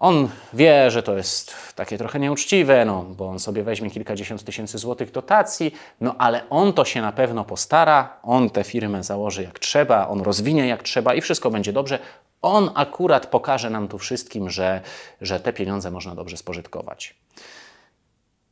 on 0.03 0.29
wie, 0.53 0.91
że 0.91 1.03
to 1.03 1.17
jest 1.17 1.55
takie 1.75 1.97
trochę 1.97 2.19
nieuczciwe, 2.19 2.85
no, 2.85 3.03
bo 3.03 3.29
on 3.29 3.39
sobie 3.39 3.63
weźmie 3.63 3.91
kilkadziesiąt 3.91 4.43
tysięcy 4.43 4.77
złotych 4.77 5.11
dotacji, 5.11 5.73
no 6.01 6.15
ale 6.17 6.49
on 6.49 6.73
to 6.73 6.85
się 6.85 7.01
na 7.01 7.11
pewno 7.11 7.43
postara, 7.43 8.19
on 8.23 8.49
tę 8.49 8.63
firmę 8.63 9.03
założy 9.03 9.43
jak 9.43 9.59
trzeba, 9.59 10.07
on 10.07 10.21
rozwinie 10.21 10.67
jak 10.67 10.83
trzeba 10.83 11.13
i 11.13 11.21
wszystko 11.21 11.51
będzie 11.51 11.73
dobrze. 11.73 11.99
On 12.41 12.71
akurat 12.75 13.27
pokaże 13.27 13.69
nam 13.69 13.87
tu 13.87 13.97
wszystkim, 13.97 14.49
że, 14.49 14.81
że 15.21 15.39
te 15.39 15.53
pieniądze 15.53 15.91
można 15.91 16.15
dobrze 16.15 16.37
spożytkować. 16.37 17.15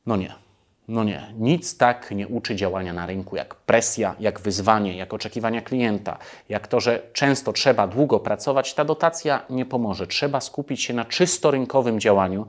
No 0.05 0.15
nie. 0.17 0.50
No 0.87 1.03
nie, 1.03 1.33
nic 1.39 1.77
tak 1.77 2.11
nie 2.11 2.27
uczy 2.27 2.55
działania 2.55 2.93
na 2.93 3.05
rynku 3.05 3.35
jak 3.35 3.55
presja, 3.55 4.15
jak 4.19 4.39
wyzwanie, 4.39 4.97
jak 4.97 5.13
oczekiwania 5.13 5.61
klienta, 5.61 6.17
jak 6.49 6.67
to, 6.67 6.79
że 6.79 7.01
często 7.13 7.53
trzeba 7.53 7.87
długo 7.87 8.19
pracować. 8.19 8.73
Ta 8.73 8.85
dotacja 8.85 9.45
nie 9.49 9.65
pomoże. 9.65 10.07
Trzeba 10.07 10.41
skupić 10.41 10.83
się 10.83 10.93
na 10.93 11.05
czysto 11.05 11.51
rynkowym 11.51 11.99
działaniu. 11.99 12.47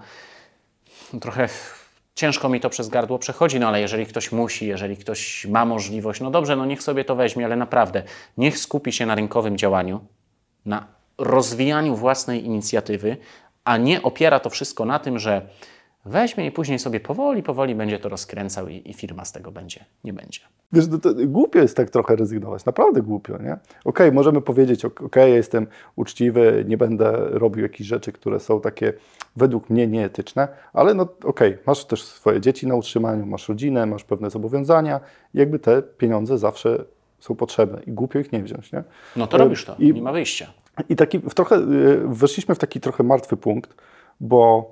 Trochę 1.20 1.48
ciężko 2.14 2.48
mi 2.48 2.60
to 2.60 2.70
przez 2.70 2.88
gardło 2.88 3.18
przechodzi, 3.18 3.60
no 3.60 3.68
ale 3.68 3.80
jeżeli 3.80 4.06
ktoś 4.06 4.32
musi, 4.32 4.66
jeżeli 4.66 4.96
ktoś 4.96 5.46
ma 5.46 5.64
możliwość, 5.64 6.20
no 6.20 6.30
dobrze, 6.30 6.56
no 6.56 6.66
niech 6.66 6.82
sobie 6.82 7.04
to 7.04 7.16
weźmie, 7.16 7.44
ale 7.44 7.56
naprawdę 7.56 8.02
niech 8.36 8.58
skupi 8.58 8.92
się 8.92 9.06
na 9.06 9.14
rynkowym 9.14 9.58
działaniu, 9.58 10.00
na 10.64 10.86
rozwijaniu 11.18 11.96
własnej 11.96 12.44
inicjatywy, 12.44 13.16
a 13.64 13.76
nie 13.76 14.02
opiera 14.02 14.40
to 14.40 14.50
wszystko 14.50 14.84
na 14.84 14.98
tym, 14.98 15.18
że 15.18 15.48
weźmie 16.04 16.46
i 16.46 16.50
później 16.50 16.78
sobie 16.78 17.00
powoli, 17.00 17.42
powoli 17.42 17.74
będzie 17.74 17.98
to 17.98 18.08
rozkręcał 18.08 18.68
i, 18.68 18.90
i 18.90 18.94
firma 18.94 19.24
z 19.24 19.32
tego 19.32 19.52
będzie, 19.52 19.84
nie 20.04 20.12
będzie. 20.12 20.40
Wiesz, 20.72 20.88
to, 20.88 20.98
to 20.98 21.14
głupio 21.26 21.58
jest 21.58 21.76
tak 21.76 21.90
trochę 21.90 22.16
rezygnować, 22.16 22.64
naprawdę 22.64 23.02
głupio, 23.02 23.32
nie? 23.32 23.52
Okej, 23.52 23.60
okay, 23.84 24.12
możemy 24.12 24.40
powiedzieć, 24.40 24.84
okej, 24.84 25.06
okay, 25.06 25.28
ja 25.28 25.36
jestem 25.36 25.66
uczciwy, 25.96 26.64
nie 26.68 26.76
będę 26.76 27.12
robił 27.30 27.62
jakichś 27.62 27.88
rzeczy, 27.88 28.12
które 28.12 28.40
są 28.40 28.60
takie 28.60 28.92
według 29.36 29.70
mnie 29.70 29.86
nieetyczne, 29.86 30.48
ale 30.72 30.94
no 30.94 31.02
okej, 31.02 31.52
okay, 31.52 31.58
masz 31.66 31.84
też 31.84 32.04
swoje 32.04 32.40
dzieci 32.40 32.66
na 32.66 32.74
utrzymaniu, 32.74 33.26
masz 33.26 33.48
rodzinę, 33.48 33.86
masz 33.86 34.04
pewne 34.04 34.30
zobowiązania 34.30 35.00
i 35.34 35.38
jakby 35.38 35.58
te 35.58 35.82
pieniądze 35.82 36.38
zawsze 36.38 36.84
są 37.20 37.34
potrzebne 37.34 37.82
i 37.86 37.92
głupio 37.92 38.18
ich 38.18 38.32
nie 38.32 38.42
wziąć, 38.42 38.72
nie? 38.72 38.84
No 39.16 39.26
to 39.26 39.38
robisz 39.38 39.64
to, 39.64 39.76
I, 39.78 39.92
nie 39.92 40.02
ma 40.02 40.12
wyjścia. 40.12 40.52
I 40.88 40.96
taki, 40.96 41.18
w 41.18 41.34
trochę, 41.34 41.56
y, 41.56 42.00
weszliśmy 42.06 42.54
w 42.54 42.58
taki 42.58 42.80
trochę 42.80 43.02
martwy 43.02 43.36
punkt, 43.36 43.74
bo 44.20 44.70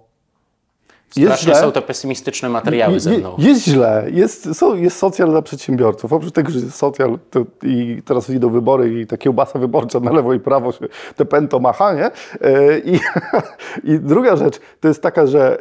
Strasznie 1.11 1.55
są 1.55 1.73
to 1.73 1.83
pesymistyczne 1.83 2.49
materiały 2.49 3.01
ze 3.01 3.19
mną. 3.19 3.35
Jest 3.39 3.65
źle, 3.65 4.07
jest, 4.13 4.55
są, 4.55 4.77
jest 4.77 4.97
socjal 4.97 5.31
dla 5.31 5.43
przedsiębiorców. 5.43 6.13
Oprócz 6.13 6.33
tego, 6.33 6.51
że 6.51 6.59
jest 6.59 6.75
socjal 6.75 7.19
to, 7.31 7.45
i 7.63 8.03
teraz 8.05 8.31
idą 8.31 8.51
wybory 8.51 9.01
i 9.01 9.07
ta 9.07 9.17
kiełbasa 9.17 9.59
wyborcza 9.59 10.01
na 10.01 10.13
lewo 10.13 10.35
i 10.35 10.41
prawo 10.41 10.73
się 10.73 10.89
te 11.17 11.25
pęto 11.25 11.61
macha, 11.61 11.95
nie? 11.95 12.11
E, 12.41 12.79
I, 12.79 13.01
I 13.95 13.99
druga 13.99 14.37
rzecz 14.37 14.61
to 14.81 14.89
jest 14.89 15.03
taka, 15.03 15.27
że 15.27 15.59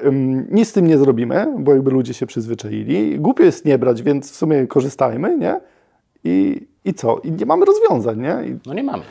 nic 0.51 0.69
z 0.69 0.73
tym 0.73 0.87
nie 0.87 0.97
zrobimy, 0.97 1.53
bo 1.59 1.73
jakby 1.73 1.91
ludzie 1.91 2.13
się 2.13 2.25
przyzwyczaili. 2.25 3.19
Głupio 3.19 3.43
jest 3.43 3.65
nie 3.65 3.77
brać, 3.77 4.01
więc 4.01 4.31
w 4.31 4.35
sumie 4.35 4.67
korzystajmy, 4.67 5.37
nie? 5.37 5.59
I, 6.23 6.67
i 6.85 6.93
co? 6.93 7.19
I 7.23 7.31
nie 7.31 7.45
mamy 7.45 7.65
rozwiązań, 7.65 8.19
nie? 8.21 8.37
I... 8.47 8.57
No 8.65 8.73
nie 8.73 8.83
mamy. 8.83 9.03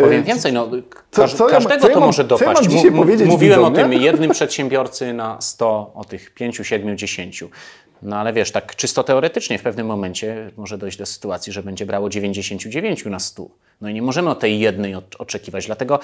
Powiem 0.00 0.24
więcej, 0.24 0.52
no, 0.52 0.70
każ, 1.10 1.30
co, 1.32 1.38
co 1.38 1.46
każdego 1.46 1.88
ja, 1.88 1.94
to 1.94 2.00
ja 2.00 2.06
może 2.06 2.24
dopaść. 2.24 2.68
Ja 2.84 2.90
Mówiłem 2.90 3.38
widzom, 3.38 3.64
o 3.64 3.70
tym 3.70 3.92
jednym 3.92 4.30
przedsiębiorcy 4.38 5.12
na 5.12 5.40
100, 5.40 5.92
o 5.94 6.04
tych 6.04 6.34
5, 6.34 6.60
7, 6.62 6.98
10. 6.98 7.44
No 8.02 8.16
ale 8.16 8.32
wiesz, 8.32 8.52
tak 8.52 8.76
czysto 8.76 9.04
teoretycznie 9.04 9.58
w 9.58 9.62
pewnym 9.62 9.86
momencie 9.86 10.50
może 10.56 10.78
dojść 10.78 10.98
do 10.98 11.06
sytuacji, 11.06 11.52
że 11.52 11.62
będzie 11.62 11.86
brało 11.86 12.08
99 12.08 13.04
na 13.04 13.18
100. 13.18 13.46
No 13.80 13.88
i 13.88 13.94
nie 13.94 14.02
możemy 14.02 14.30
o 14.30 14.34
tej 14.34 14.60
jednej 14.60 14.94
oczekiwać. 15.18 15.66
Dlatego 15.66 16.00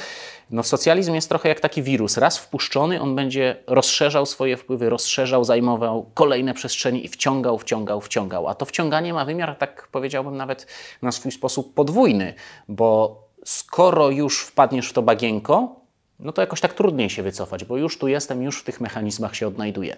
no, 0.50 0.62
socjalizm 0.62 1.14
jest 1.14 1.28
trochę 1.28 1.48
jak 1.48 1.61
taki 1.61 1.83
wirus. 1.83 2.16
Raz 2.16 2.38
wpuszczony, 2.38 3.00
on 3.00 3.16
będzie 3.16 3.57
rozszerzał 3.66 4.26
swoje 4.26 4.57
wpływy, 4.57 4.90
rozszerzał, 4.90 5.44
zajmował 5.44 6.11
kolejne 6.14 6.55
przestrzenie 6.55 7.00
i 7.00 7.09
wciągał, 7.09 7.59
wciągał, 7.59 8.00
wciągał. 8.00 8.48
A 8.48 8.55
to 8.55 8.64
wciąganie 8.64 9.14
ma 9.14 9.24
wymiar, 9.24 9.57
tak 9.57 9.88
powiedziałbym, 9.92 10.37
nawet 10.37 10.66
na 11.02 11.12
swój 11.12 11.33
sposób 11.33 11.74
podwójny, 11.74 12.35
bo 12.68 13.22
skoro 13.44 14.11
już 14.11 14.40
wpadniesz 14.40 14.88
w 14.88 14.92
to 14.92 15.02
bagienko, 15.02 15.76
no 16.20 16.33
to 16.33 16.40
jakoś 16.40 16.61
tak 16.61 16.74
trudniej 16.74 17.11
się 17.11 17.22
wycofać, 17.22 17.64
bo 17.64 17.76
już 17.76 17.98
tu 17.98 18.09
jestem, 18.09 18.42
już 18.42 18.61
w 18.61 18.64
tych 18.64 18.81
mechanizmach 18.81 19.37
się 19.37 19.46
odnajduję. 19.46 19.96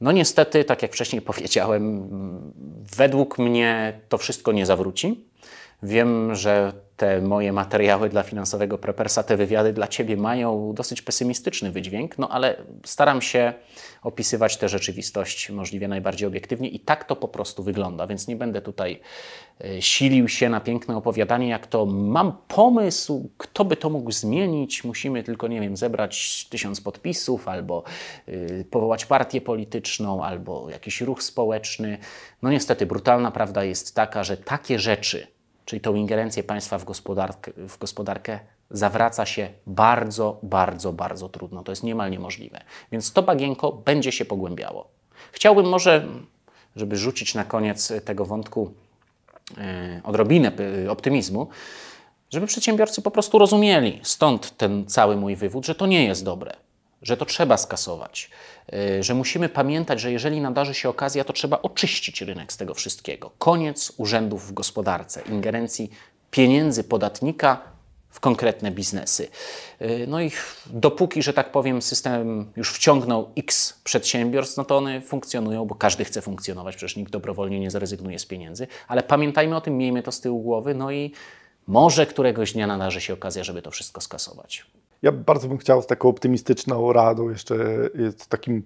No 0.00 0.12
niestety, 0.12 0.64
tak 0.64 0.82
jak 0.82 0.92
wcześniej 0.92 1.22
powiedziałem, 1.30 2.08
według 2.96 3.38
mnie 3.38 4.00
to 4.08 4.18
wszystko 4.18 4.52
nie 4.52 4.66
zawróci. 4.66 5.24
Wiem, 5.82 6.34
że 6.34 6.72
te 6.96 7.20
moje 7.20 7.52
materiały 7.52 8.08
dla 8.08 8.22
finansowego 8.22 8.78
prepersa, 8.78 9.22
te 9.22 9.36
wywiady 9.36 9.72
dla 9.72 9.88
Ciebie 9.88 10.16
mają 10.16 10.72
dosyć 10.74 11.02
pesymistyczny 11.02 11.72
wydźwięk, 11.72 12.18
no 12.18 12.28
ale 12.28 12.56
staram 12.84 13.22
się 13.22 13.52
opisywać 14.02 14.56
tę 14.56 14.68
rzeczywistość 14.68 15.50
możliwie 15.50 15.88
najbardziej 15.88 16.28
obiektywnie 16.28 16.68
i 16.68 16.80
tak 16.80 17.04
to 17.04 17.16
po 17.16 17.28
prostu 17.28 17.62
wygląda, 17.62 18.06
więc 18.06 18.28
nie 18.28 18.36
będę 18.36 18.62
tutaj 18.62 19.00
e, 19.64 19.82
silił 19.82 20.28
się 20.28 20.48
na 20.48 20.60
piękne 20.60 20.96
opowiadanie, 20.96 21.48
jak 21.48 21.66
to 21.66 21.86
mam 21.86 22.32
pomysł, 22.48 23.30
kto 23.38 23.64
by 23.64 23.76
to 23.76 23.90
mógł 23.90 24.12
zmienić, 24.12 24.84
musimy 24.84 25.22
tylko, 25.22 25.48
nie 25.48 25.60
wiem, 25.60 25.76
zebrać 25.76 26.46
tysiąc 26.50 26.80
podpisów 26.80 27.48
albo 27.48 27.84
yy, 28.26 28.64
powołać 28.70 29.06
partię 29.06 29.40
polityczną 29.40 30.24
albo 30.24 30.70
jakiś 30.70 31.00
ruch 31.00 31.22
społeczny. 31.22 31.98
No 32.42 32.50
niestety, 32.50 32.86
brutalna 32.86 33.30
prawda 33.30 33.64
jest 33.64 33.94
taka, 33.94 34.24
że 34.24 34.36
takie 34.36 34.78
rzeczy, 34.78 35.26
czyli 35.70 35.80
tą 35.80 35.94
ingerencję 35.94 36.42
państwa 36.42 36.78
w 36.78 36.84
gospodarkę, 36.84 37.52
w 37.56 37.78
gospodarkę 37.78 38.40
zawraca 38.70 39.26
się 39.26 39.50
bardzo, 39.66 40.38
bardzo, 40.42 40.92
bardzo 40.92 41.28
trudno. 41.28 41.62
To 41.62 41.72
jest 41.72 41.82
niemal 41.82 42.10
niemożliwe. 42.10 42.60
Więc 42.92 43.12
to 43.12 43.22
bagienko 43.22 43.72
będzie 43.72 44.12
się 44.12 44.24
pogłębiało. 44.24 44.88
Chciałbym 45.32 45.68
może, 45.68 46.06
żeby 46.76 46.96
rzucić 46.96 47.34
na 47.34 47.44
koniec 47.44 47.92
tego 48.04 48.24
wątku 48.24 48.72
yy, 49.50 49.64
odrobinę 50.04 50.52
optymizmu, 50.88 51.48
żeby 52.30 52.46
przedsiębiorcy 52.46 53.02
po 53.02 53.10
prostu 53.10 53.38
rozumieli, 53.38 54.00
stąd 54.02 54.56
ten 54.56 54.86
cały 54.86 55.16
mój 55.16 55.36
wywód, 55.36 55.66
że 55.66 55.74
to 55.74 55.86
nie 55.86 56.04
jest 56.04 56.24
dobre, 56.24 56.56
że 57.02 57.16
to 57.16 57.24
trzeba 57.24 57.56
skasować, 57.56 58.30
yy, 58.72 59.02
że 59.02 59.14
musimy 59.14 59.48
pamiętać, 59.48 60.00
że 60.00 60.12
jeżeli 60.12 60.40
nadarzy 60.40 60.74
się 60.74 60.88
okazja, 60.88 61.24
to 61.24 61.32
trzeba 61.32 61.62
oczyścić 61.62 62.20
rynek 62.20 62.52
z 62.52 62.56
tego 62.56 62.74
wszystkiego. 62.74 63.30
Koniec 63.38 63.92
urzędów 63.96 64.48
w 64.48 64.52
gospodarce, 64.52 65.22
ingerencji 65.22 65.90
pieniędzy 66.30 66.84
podatnika 66.84 67.62
w 68.10 68.20
konkretne 68.20 68.70
biznesy. 68.70 69.28
Y, 69.82 70.06
no 70.08 70.20
i 70.20 70.30
dopóki, 70.66 71.22
że 71.22 71.32
tak 71.32 71.52
powiem, 71.52 71.82
system 71.82 72.52
już 72.56 72.72
wciągnął 72.72 73.30
X 73.36 73.80
przedsiębiorstw, 73.84 74.56
no 74.56 74.64
to 74.64 74.76
one 74.76 75.00
funkcjonują, 75.00 75.64
bo 75.64 75.74
każdy 75.74 76.04
chce 76.04 76.22
funkcjonować, 76.22 76.76
przecież 76.76 76.96
nikt 76.96 77.12
dobrowolnie 77.12 77.60
nie 77.60 77.70
zrezygnuje 77.70 78.18
z 78.18 78.26
pieniędzy, 78.26 78.66
ale 78.88 79.02
pamiętajmy 79.02 79.56
o 79.56 79.60
tym, 79.60 79.76
miejmy 79.76 80.02
to 80.02 80.12
z 80.12 80.20
tyłu 80.20 80.42
głowy, 80.42 80.74
no 80.74 80.90
i 80.90 81.12
może 81.66 82.06
któregoś 82.06 82.52
dnia 82.52 82.66
nadarzy 82.66 83.00
się 83.00 83.14
okazja, 83.14 83.44
żeby 83.44 83.62
to 83.62 83.70
wszystko 83.70 84.00
skasować. 84.00 84.66
Ja 85.02 85.12
bardzo 85.12 85.48
bym 85.48 85.58
chciał 85.58 85.82
z 85.82 85.86
taką 85.86 86.08
optymistyczną 86.08 86.92
radą, 86.92 87.30
jeszcze 87.30 87.54
z, 88.16 88.28
takim, 88.28 88.62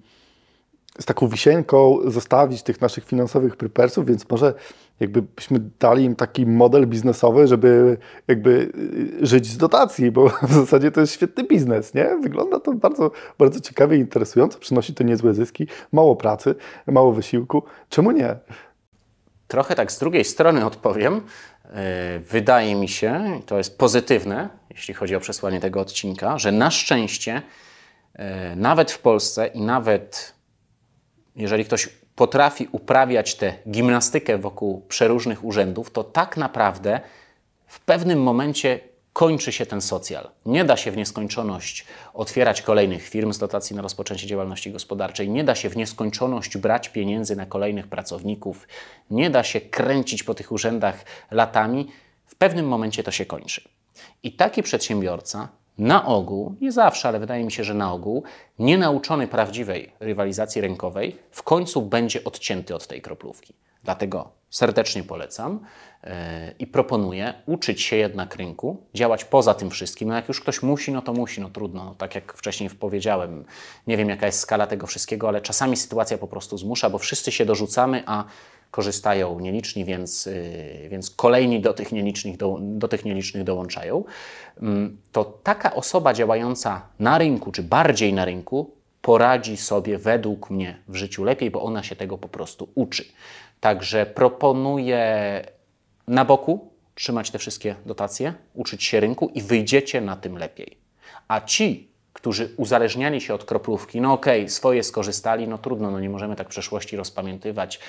z 0.98 1.04
taką 1.04 1.28
wisienką 1.28 1.98
zostawić 2.06 2.62
tych 2.62 2.80
naszych 2.80 3.04
finansowych 3.04 3.56
prepersów, 3.56 4.06
więc 4.06 4.30
może 4.30 4.54
jakby 5.00 5.22
byśmy 5.22 5.60
dali 5.80 6.04
im 6.04 6.16
taki 6.16 6.46
model 6.46 6.86
biznesowy, 6.86 7.46
żeby 7.46 7.96
jakby 8.28 8.72
y, 9.20 9.26
żyć 9.26 9.46
z 9.46 9.56
dotacji, 9.56 10.10
bo 10.10 10.28
w 10.48 10.52
zasadzie 10.52 10.90
to 10.90 11.00
jest 11.00 11.12
świetny 11.12 11.44
biznes, 11.44 11.94
nie? 11.94 12.18
Wygląda 12.22 12.60
to 12.60 12.72
bardzo, 12.72 13.10
bardzo 13.38 13.60
ciekawie 13.60 13.96
i 13.96 14.00
interesująco, 14.00 14.58
przynosi 14.58 14.94
to 14.94 15.04
niezłe 15.04 15.34
zyski, 15.34 15.66
mało 15.92 16.16
pracy, 16.16 16.54
mało 16.86 17.12
wysiłku. 17.12 17.62
Czemu 17.88 18.10
nie? 18.10 18.36
Trochę 19.54 19.74
tak 19.74 19.92
z 19.92 19.98
drugiej 19.98 20.24
strony 20.24 20.66
odpowiem. 20.66 21.20
E, 21.64 22.18
wydaje 22.18 22.74
mi 22.74 22.88
się, 22.88 23.40
to 23.46 23.58
jest 23.58 23.78
pozytywne, 23.78 24.48
jeśli 24.70 24.94
chodzi 24.94 25.16
o 25.16 25.20
przesłanie 25.20 25.60
tego 25.60 25.80
odcinka, 25.80 26.38
że 26.38 26.52
na 26.52 26.70
szczęście 26.70 27.42
e, 28.14 28.56
nawet 28.56 28.92
w 28.92 28.98
Polsce 28.98 29.46
i 29.46 29.60
nawet 29.60 30.34
jeżeli 31.36 31.64
ktoś 31.64 31.88
potrafi 32.16 32.68
uprawiać 32.72 33.34
tę 33.34 33.54
gimnastykę 33.70 34.38
wokół 34.38 34.80
przeróżnych 34.80 35.44
urzędów, 35.44 35.90
to 35.90 36.04
tak 36.04 36.36
naprawdę 36.36 37.00
w 37.66 37.80
pewnym 37.80 38.22
momencie 38.22 38.80
kończy 39.14 39.52
się 39.52 39.66
ten 39.66 39.80
socjal. 39.80 40.30
Nie 40.46 40.64
da 40.64 40.76
się 40.76 40.90
w 40.90 40.96
nieskończoność 40.96 41.86
otwierać 42.14 42.62
kolejnych 42.62 43.08
firm 43.08 43.32
z 43.32 43.38
dotacji 43.38 43.76
na 43.76 43.82
rozpoczęcie 43.82 44.26
działalności 44.26 44.72
gospodarczej, 44.72 45.28
nie 45.28 45.44
da 45.44 45.54
się 45.54 45.68
w 45.70 45.76
nieskończoność 45.76 46.56
brać 46.56 46.88
pieniędzy 46.88 47.36
na 47.36 47.46
kolejnych 47.46 47.88
pracowników, 47.88 48.68
nie 49.10 49.30
da 49.30 49.42
się 49.42 49.60
kręcić 49.60 50.22
po 50.22 50.34
tych 50.34 50.52
urzędach 50.52 51.04
latami. 51.30 51.88
W 52.26 52.34
pewnym 52.34 52.68
momencie 52.68 53.02
to 53.02 53.10
się 53.10 53.26
kończy. 53.26 53.68
I 54.22 54.32
taki 54.32 54.62
przedsiębiorca 54.62 55.48
na 55.78 56.06
ogół, 56.06 56.56
nie 56.60 56.72
zawsze, 56.72 57.08
ale 57.08 57.20
wydaje 57.20 57.44
mi 57.44 57.52
się, 57.52 57.64
że 57.64 57.74
na 57.74 57.92
ogół, 57.92 58.22
nienauczony 58.58 59.28
prawdziwej 59.28 59.92
rywalizacji 60.00 60.60
rynkowej, 60.60 61.18
w 61.30 61.42
końcu 61.42 61.82
będzie 61.82 62.24
odcięty 62.24 62.74
od 62.74 62.86
tej 62.86 63.02
kroplówki. 63.02 63.54
Dlatego 63.84 64.30
serdecznie 64.50 65.02
polecam 65.02 65.60
yy, 66.02 66.10
i 66.58 66.66
proponuję 66.66 67.34
uczyć 67.46 67.82
się 67.82 67.96
jednak 67.96 68.36
rynku, 68.36 68.82
działać 68.94 69.24
poza 69.24 69.54
tym 69.54 69.70
wszystkim. 69.70 70.08
No 70.08 70.14
jak 70.14 70.28
już 70.28 70.40
ktoś 70.40 70.62
musi, 70.62 70.92
no 70.92 71.02
to 71.02 71.12
musi, 71.12 71.40
no 71.40 71.50
trudno. 71.50 71.84
No, 71.84 71.94
tak 71.94 72.14
jak 72.14 72.32
wcześniej 72.32 72.70
powiedziałem, 72.70 73.44
nie 73.86 73.96
wiem 73.96 74.08
jaka 74.08 74.26
jest 74.26 74.40
skala 74.40 74.66
tego 74.66 74.86
wszystkiego, 74.86 75.28
ale 75.28 75.40
czasami 75.40 75.76
sytuacja 75.76 76.18
po 76.18 76.28
prostu 76.28 76.58
zmusza, 76.58 76.90
bo 76.90 76.98
wszyscy 76.98 77.32
się 77.32 77.44
dorzucamy, 77.44 78.02
a 78.06 78.24
korzystają 78.70 79.40
nieliczni, 79.40 79.84
więc, 79.84 80.26
yy, 80.26 80.88
więc 80.88 81.10
kolejni 81.10 81.60
do 81.60 81.74
tych, 81.74 81.92
nielicznych 81.92 82.36
do, 82.36 82.58
do 82.60 82.88
tych 82.88 83.04
nielicznych 83.04 83.44
dołączają. 83.44 84.04
Yy, 84.62 84.68
to 85.12 85.24
taka 85.24 85.74
osoba 85.74 86.14
działająca 86.14 86.82
na 86.98 87.18
rynku, 87.18 87.52
czy 87.52 87.62
bardziej 87.62 88.12
na 88.12 88.24
rynku, 88.24 88.70
poradzi 89.04 89.56
sobie 89.56 89.98
według 89.98 90.50
mnie 90.50 90.76
w 90.88 90.96
życiu 90.96 91.24
lepiej, 91.24 91.50
bo 91.50 91.62
ona 91.62 91.82
się 91.82 91.96
tego 91.96 92.18
po 92.18 92.28
prostu 92.28 92.68
uczy. 92.74 93.04
Także 93.64 94.06
proponuję 94.06 95.44
na 96.08 96.24
boku 96.24 96.70
trzymać 96.94 97.30
te 97.30 97.38
wszystkie 97.38 97.74
dotacje, 97.86 98.34
uczyć 98.54 98.84
się 98.84 99.00
rynku 99.00 99.30
i 99.34 99.42
wyjdziecie 99.42 100.00
na 100.00 100.16
tym 100.16 100.38
lepiej. 100.38 100.78
A 101.28 101.40
ci, 101.40 101.88
którzy 102.12 102.54
uzależniali 102.56 103.20
się 103.20 103.34
od 103.34 103.44
kroplówki, 103.44 104.00
no 104.00 104.12
okej, 104.12 104.40
okay, 104.40 104.50
swoje 104.50 104.82
skorzystali, 104.82 105.48
no 105.48 105.58
trudno, 105.58 105.90
no 105.90 106.00
nie 106.00 106.10
możemy 106.10 106.36
tak 106.36 106.48
przeszłości 106.48 106.96
rozpamiętywać, 106.96 107.80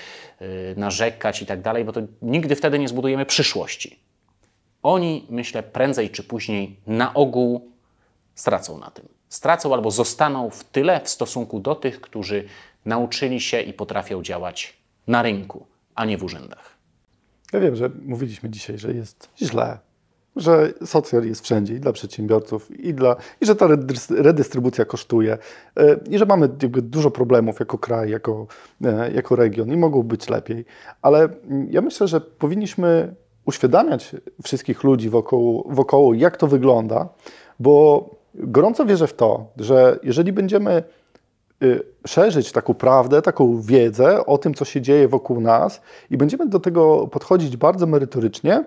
yy, 0.42 0.48
narzekać 0.78 1.42
i 1.42 1.46
tak 1.46 1.62
dalej, 1.62 1.86
bo 1.86 1.92
to 1.92 2.02
nigdy 2.22 2.56
wtedy 2.56 2.80
nie 2.80 2.88
zbudujemy 2.88 3.26
przyszłości. 3.26 4.00
Oni, 4.84 5.26
myślę, 5.30 5.64
prędzej 5.64 6.10
czy 6.10 6.24
później 6.24 6.80
na 6.88 7.14
ogół 7.14 7.72
stracą 8.36 8.78
na 8.78 8.92
tym. 8.92 9.08
Stracą 9.30 9.74
albo 9.74 9.92
zostaną 9.92 10.50
w 10.50 10.64
tyle 10.64 11.02
w 11.02 11.10
stosunku 11.10 11.60
do 11.60 11.76
tych, 11.76 12.02
którzy 12.02 12.48
nauczyli 12.86 13.42
się 13.42 13.62
i 13.62 13.74
potrafią 13.74 14.22
działać 14.22 14.85
na 15.08 15.22
rynku, 15.22 15.66
a 15.96 16.06
nie 16.06 16.18
w 16.18 16.24
urzędach. 16.24 16.78
Ja 17.54 17.60
wiem, 17.60 17.76
że 17.76 17.90
mówiliśmy 18.06 18.50
dzisiaj, 18.50 18.78
że 18.78 18.94
jest 18.94 19.30
źle, 19.38 19.78
że 20.36 20.74
socjal 20.86 21.26
jest 21.26 21.44
wszędzie 21.44 21.74
i 21.74 21.80
dla 21.80 21.94
przedsiębiorców, 21.94 22.80
i, 22.80 22.94
dla, 22.94 23.16
i 23.42 23.46
że 23.46 23.56
ta 23.56 23.68
redystrybucja 24.10 24.86
kosztuje, 24.86 25.38
e, 25.78 26.00
i 26.10 26.18
że 26.18 26.26
mamy 26.26 26.48
dużo 26.68 27.12
problemów 27.12 27.60
jako 27.60 27.78
kraj, 27.78 28.10
jako, 28.10 28.48
e, 28.86 29.12
jako 29.12 29.36
region 29.36 29.72
i 29.72 29.78
mogą 29.78 30.04
być 30.04 30.30
lepiej. 30.30 30.66
Ale 31.02 31.30
ja 31.70 31.82
myślę, 31.82 32.08
że 32.08 32.22
powinniśmy 32.22 33.16
uświadamiać 33.46 34.16
wszystkich 34.44 34.84
ludzi 34.84 35.10
wokół, 35.10 35.68
wokoło, 35.70 36.14
jak 36.14 36.38
to 36.38 36.48
wygląda, 36.48 37.10
bo 37.60 38.10
gorąco 38.36 38.86
wierzę 38.86 39.08
w 39.08 39.14
to, 39.14 39.48
że 39.58 40.00
jeżeli 40.04 40.34
będziemy 40.34 40.84
szerzyć 42.08 42.52
taką 42.52 42.74
prawdę, 42.74 43.22
taką 43.22 43.62
wiedzę 43.62 44.26
o 44.26 44.38
tym, 44.38 44.54
co 44.54 44.66
się 44.66 44.82
dzieje 44.82 45.08
wokół 45.08 45.42
nas 45.42 45.82
i 46.10 46.18
będziemy 46.18 46.48
do 46.48 46.60
tego 46.60 47.08
podchodzić 47.08 47.58
bardzo 47.58 47.88
merytorycznie, 47.88 48.64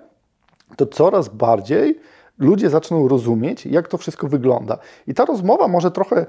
to 0.76 0.86
coraz 0.86 1.28
bardziej 1.28 2.00
ludzie 2.38 2.70
zaczną 2.70 3.08
rozumieć, 3.08 3.66
jak 3.66 3.88
to 3.88 3.98
wszystko 3.98 4.28
wygląda. 4.28 4.78
I 5.06 5.14
ta 5.14 5.24
rozmowa 5.24 5.68
może 5.68 5.90
trochę, 5.90 6.26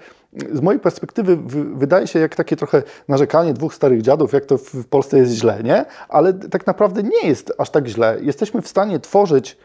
z 0.53 0.61
mojej 0.61 0.79
perspektywy, 0.79 1.37
wydaje 1.75 2.07
się 2.07 2.19
jak 2.19 2.35
takie 2.35 2.55
trochę 2.55 2.83
narzekanie 3.07 3.53
dwóch 3.53 3.73
starych 3.73 4.01
dziadów, 4.01 4.33
jak 4.33 4.45
to 4.45 4.57
w 4.57 4.87
Polsce 4.87 5.17
jest 5.17 5.31
źle, 5.31 5.63
nie? 5.63 5.85
Ale 6.09 6.33
tak 6.33 6.67
naprawdę 6.67 7.03
nie 7.03 7.27
jest 7.27 7.53
aż 7.57 7.69
tak 7.69 7.87
źle. 7.87 8.17
Jesteśmy 8.21 8.61
w 8.61 8.67
stanie 8.67 8.99
tworzyć 8.99 9.57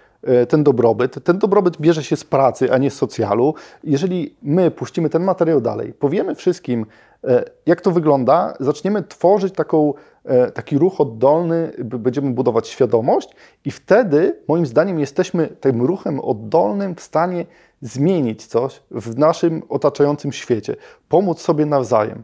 ten 0.49 0.65
dobrobyt. 0.65 1.25
Ten 1.25 1.39
dobrobyt 1.39 1.81
bierze 1.81 2.05
się 2.05 2.17
z 2.17 2.25
pracy, 2.25 2.73
a 2.73 2.79
nie 2.79 2.91
z 2.91 2.95
socjalu. 2.95 3.55
Jeżeli 3.85 4.37
my 4.43 4.71
puścimy 4.71 5.11
ten 5.11 5.25
materiał 5.25 5.61
dalej, 5.61 5.93
powiemy 5.93 6.35
wszystkim, 6.35 6.87
e, 7.25 7.45
jak 7.67 7.81
to 7.81 7.91
wygląda, 7.91 8.55
zaczniemy 8.61 9.03
tworzyć 9.03 9.55
taką, 9.55 9.95
e, 10.25 10.51
taki 10.51 10.79
ruch 10.79 11.01
oddolny, 11.01 11.73
będziemy 11.79 12.31
budować 12.31 12.69
świadomość 12.69 13.29
i 13.65 13.71
wtedy, 13.71 14.41
moim 14.49 14.67
zdaniem, 14.67 14.99
jesteśmy 14.99 15.47
tym 15.47 15.83
ruchem 15.83 16.21
oddolnym 16.21 16.95
w 16.95 17.01
stanie 17.01 17.47
zmienić 17.81 18.47
coś 18.47 18.83
w 18.91 19.19
naszym 19.19 19.63
otaczającym 19.69 20.33
świecie, 20.33 20.77
pomóc 21.09 21.41
sobie 21.41 21.67
nawzajem. 21.67 22.23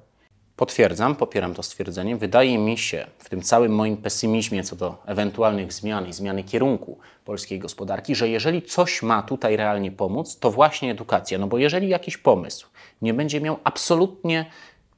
Potwierdzam, 0.61 1.17
popieram 1.17 1.55
to 1.55 1.63
stwierdzenie. 1.63 2.17
Wydaje 2.17 2.59
mi 2.59 2.79
się, 2.79 3.07
w 3.19 3.29
tym 3.29 3.43
całym 3.43 3.75
moim 3.75 3.97
pesymizmie 3.97 4.65
co 4.65 4.77
do 4.77 4.97
ewentualnych 5.07 5.73
zmian 5.73 6.09
i 6.09 6.13
zmiany 6.13 6.45
kierunku 6.45 6.99
polskiej 7.25 7.59
gospodarki, 7.59 8.15
że 8.15 8.29
jeżeli 8.29 8.63
coś 8.63 9.03
ma 9.03 9.23
tutaj 9.23 9.57
realnie 9.57 9.93
pomóc, 9.93 10.39
to 10.39 10.51
właśnie 10.51 10.91
edukacja. 10.91 11.39
No 11.39 11.47
bo 11.47 11.59
jeżeli 11.59 11.89
jakiś 11.89 12.19
pomysł 12.19 12.69
nie 13.03 13.15
będzie 13.15 13.41
miał 13.41 13.59
absolutnie 13.65 14.47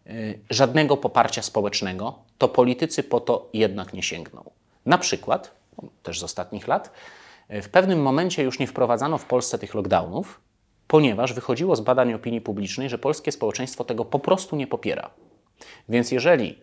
y, 0.06 0.38
żadnego 0.50 0.96
poparcia 0.96 1.42
społecznego, 1.42 2.18
to 2.38 2.48
politycy 2.48 3.02
po 3.02 3.20
to 3.20 3.48
jednak 3.52 3.92
nie 3.92 4.02
sięgną. 4.02 4.50
Na 4.86 4.98
przykład, 4.98 5.50
też 6.02 6.20
z 6.20 6.22
ostatnich 6.22 6.68
lat, 6.68 6.90
y, 7.50 7.62
w 7.62 7.68
pewnym 7.68 8.02
momencie 8.02 8.42
już 8.42 8.58
nie 8.58 8.66
wprowadzano 8.66 9.18
w 9.18 9.24
Polsce 9.24 9.58
tych 9.58 9.74
lockdownów, 9.74 10.40
ponieważ 10.88 11.32
wychodziło 11.32 11.76
z 11.76 11.80
badań 11.80 12.14
opinii 12.14 12.40
publicznej, 12.40 12.88
że 12.88 12.98
polskie 12.98 13.32
społeczeństwo 13.32 13.84
tego 13.84 14.04
po 14.04 14.18
prostu 14.18 14.56
nie 14.56 14.66
popiera. 14.66 15.10
Więc 15.88 16.12
jeżeli 16.12 16.58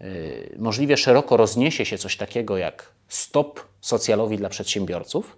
y, 0.00 0.56
możliwie 0.58 0.96
szeroko 0.96 1.36
rozniesie 1.36 1.84
się 1.84 1.98
coś 1.98 2.16
takiego 2.16 2.56
jak 2.56 2.92
stop 3.08 3.60
socjalowi 3.80 4.36
dla 4.36 4.48
przedsiębiorców, 4.48 5.36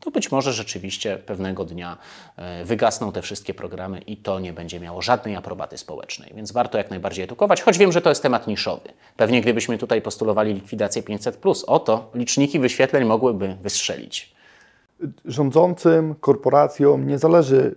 to 0.00 0.10
być 0.10 0.32
może 0.32 0.52
rzeczywiście 0.52 1.16
pewnego 1.16 1.64
dnia 1.64 1.98
y, 2.60 2.64
wygasną 2.64 3.12
te 3.12 3.22
wszystkie 3.22 3.54
programy 3.54 4.00
i 4.00 4.16
to 4.16 4.40
nie 4.40 4.52
będzie 4.52 4.80
miało 4.80 5.02
żadnej 5.02 5.36
aprobaty 5.36 5.78
społecznej. 5.78 6.32
Więc 6.34 6.52
warto 6.52 6.78
jak 6.78 6.90
najbardziej 6.90 7.24
edukować, 7.24 7.62
choć 7.62 7.78
wiem, 7.78 7.92
że 7.92 8.02
to 8.02 8.08
jest 8.08 8.22
temat 8.22 8.46
niszowy. 8.46 8.88
Pewnie 9.16 9.40
gdybyśmy 9.40 9.78
tutaj 9.78 10.02
postulowali 10.02 10.54
likwidację 10.54 11.02
500, 11.02 11.38
oto 11.66 12.10
liczniki 12.14 12.58
wyświetleń 12.58 13.04
mogłyby 13.04 13.56
wystrzelić. 13.62 14.34
Rządzącym, 15.24 16.14
korporacjom 16.14 17.06
nie 17.06 17.18
zależy 17.18 17.74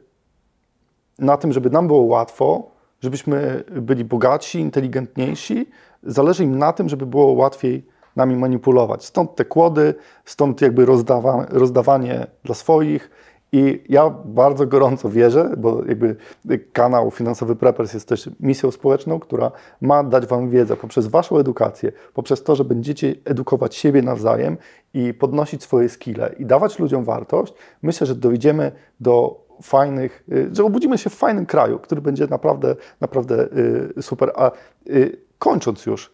na 1.20 1.38
tym, 1.38 1.54
żeby 1.54 1.70
nam 1.70 1.88
było 1.88 2.02
łatwo, 2.02 2.73
żebyśmy 3.04 3.64
byli 3.82 4.06
bogatsi, 4.06 4.60
inteligentniejsi. 4.60 5.70
Zależy 6.04 6.44
im 6.44 6.58
na 6.58 6.74
tym, 6.74 6.90
żeby 6.90 7.06
było 7.06 7.32
łatwiej 7.32 7.86
nami 8.16 8.36
manipulować. 8.36 9.06
Stąd 9.06 9.36
te 9.36 9.46
kłody, 9.46 9.96
stąd 10.26 10.62
jakby 10.62 10.86
rozdawa, 10.86 11.46
rozdawanie 11.50 12.28
dla 12.44 12.56
swoich. 12.56 13.10
I 13.52 13.84
ja 13.90 14.10
bardzo 14.26 14.68
gorąco 14.68 15.10
wierzę, 15.10 15.50
bo 15.58 15.86
jakby 15.86 16.16
kanał 16.74 17.12
Finansowy 17.12 17.56
Preppers 17.56 17.94
jest 17.94 18.08
też 18.08 18.30
misją 18.40 18.72
społeczną, 18.72 19.20
która 19.20 19.52
ma 19.82 20.04
dać 20.04 20.26
Wam 20.26 20.50
wiedzę 20.50 20.76
poprzez 20.76 21.08
Waszą 21.08 21.38
edukację, 21.38 21.92
poprzez 22.14 22.44
to, 22.44 22.56
że 22.56 22.66
będziecie 22.66 23.16
edukować 23.26 23.76
siebie 23.76 24.02
nawzajem 24.02 24.58
i 24.94 25.14
podnosić 25.14 25.64
swoje 25.64 25.90
skille 25.90 26.36
i 26.40 26.46
dawać 26.46 26.80
ludziom 26.80 27.04
wartość. 27.04 27.54
Myślę, 27.82 28.08
że 28.08 28.16
dojdziemy 28.16 28.72
do 29.00 29.43
fajnych, 29.64 30.24
y, 30.32 30.50
że 30.56 30.64
obudzimy 30.64 30.98
się 30.98 31.10
w 31.10 31.16
fajnym 31.16 31.46
kraju, 31.46 31.80
który 31.80 32.02
będzie 32.02 32.28
naprawdę, 32.28 32.76
naprawdę 33.02 33.48
y, 33.98 34.02
super. 34.02 34.32
A 34.36 34.52
y, 34.88 35.18
kończąc 35.40 35.86
już, 35.86 36.12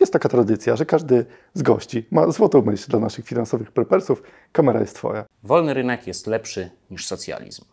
jest 0.00 0.12
taka 0.12 0.28
tradycja, 0.28 0.76
że 0.76 0.86
każdy 0.86 1.26
z 1.54 1.62
gości 1.62 2.06
ma 2.10 2.30
złotą 2.30 2.62
myśl 2.62 2.90
dla 2.90 3.00
naszych 3.00 3.24
finansowych 3.24 3.72
prepersów. 3.72 4.22
Kamera 4.52 4.80
jest 4.80 4.96
Twoja. 4.96 5.24
Wolny 5.42 5.74
rynek 5.74 6.06
jest 6.06 6.26
lepszy 6.26 6.70
niż 6.90 7.06
socjalizm. 7.06 7.64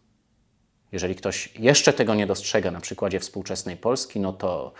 Jeżeli 0.91 1.15
ktoś 1.15 1.53
jeszcze 1.59 1.93
tego 1.93 2.15
nie 2.15 2.27
dostrzega 2.27 2.71
na 2.71 2.79
przykładzie 2.79 3.19
współczesnej 3.19 3.77
Polski, 3.77 4.19
no 4.19 4.33
to 4.33 4.73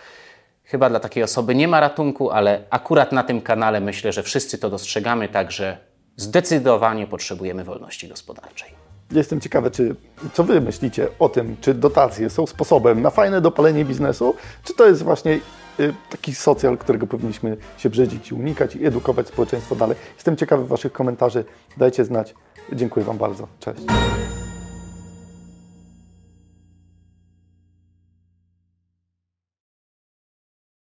chyba 0.64 0.90
dla 0.90 1.00
takiej 1.00 1.22
osoby 1.22 1.54
nie 1.54 1.68
ma 1.68 1.80
ratunku, 1.80 2.30
ale 2.30 2.64
akurat 2.70 3.12
na 3.12 3.22
tym 3.22 3.40
kanale 3.40 3.80
myślę, 3.80 4.12
że 4.12 4.22
wszyscy 4.22 4.58
to 4.58 4.70
dostrzegamy, 4.70 5.28
także 5.28 5.78
zdecydowanie 6.16 7.06
potrzebujemy 7.06 7.64
wolności 7.64 8.08
gospodarczej. 8.08 8.75
Jestem 9.10 9.40
ciekawy, 9.40 9.70
czy, 9.70 9.96
co 10.32 10.44
Wy 10.44 10.60
myślicie 10.60 11.08
o 11.18 11.28
tym, 11.28 11.56
czy 11.60 11.74
dotacje 11.74 12.30
są 12.30 12.46
sposobem 12.46 13.02
na 13.02 13.10
fajne 13.10 13.40
dopalenie 13.40 13.84
biznesu, 13.84 14.34
czy 14.64 14.74
to 14.74 14.86
jest 14.86 15.02
właśnie 15.02 15.40
y, 15.80 15.94
taki 16.10 16.34
socjal, 16.34 16.78
którego 16.78 17.06
powinniśmy 17.06 17.56
się 17.78 17.90
brzydzić 17.90 18.30
i 18.30 18.34
unikać 18.34 18.76
i 18.76 18.86
edukować 18.86 19.28
społeczeństwo 19.28 19.76
dalej. 19.76 19.96
Jestem 20.14 20.36
ciekawy 20.36 20.66
Waszych 20.66 20.92
komentarzy. 20.92 21.44
Dajcie 21.76 22.04
znać. 22.04 22.34
Dziękuję 22.72 23.06
Wam 23.06 23.18
bardzo. 23.18 23.48
Cześć. 23.60 23.82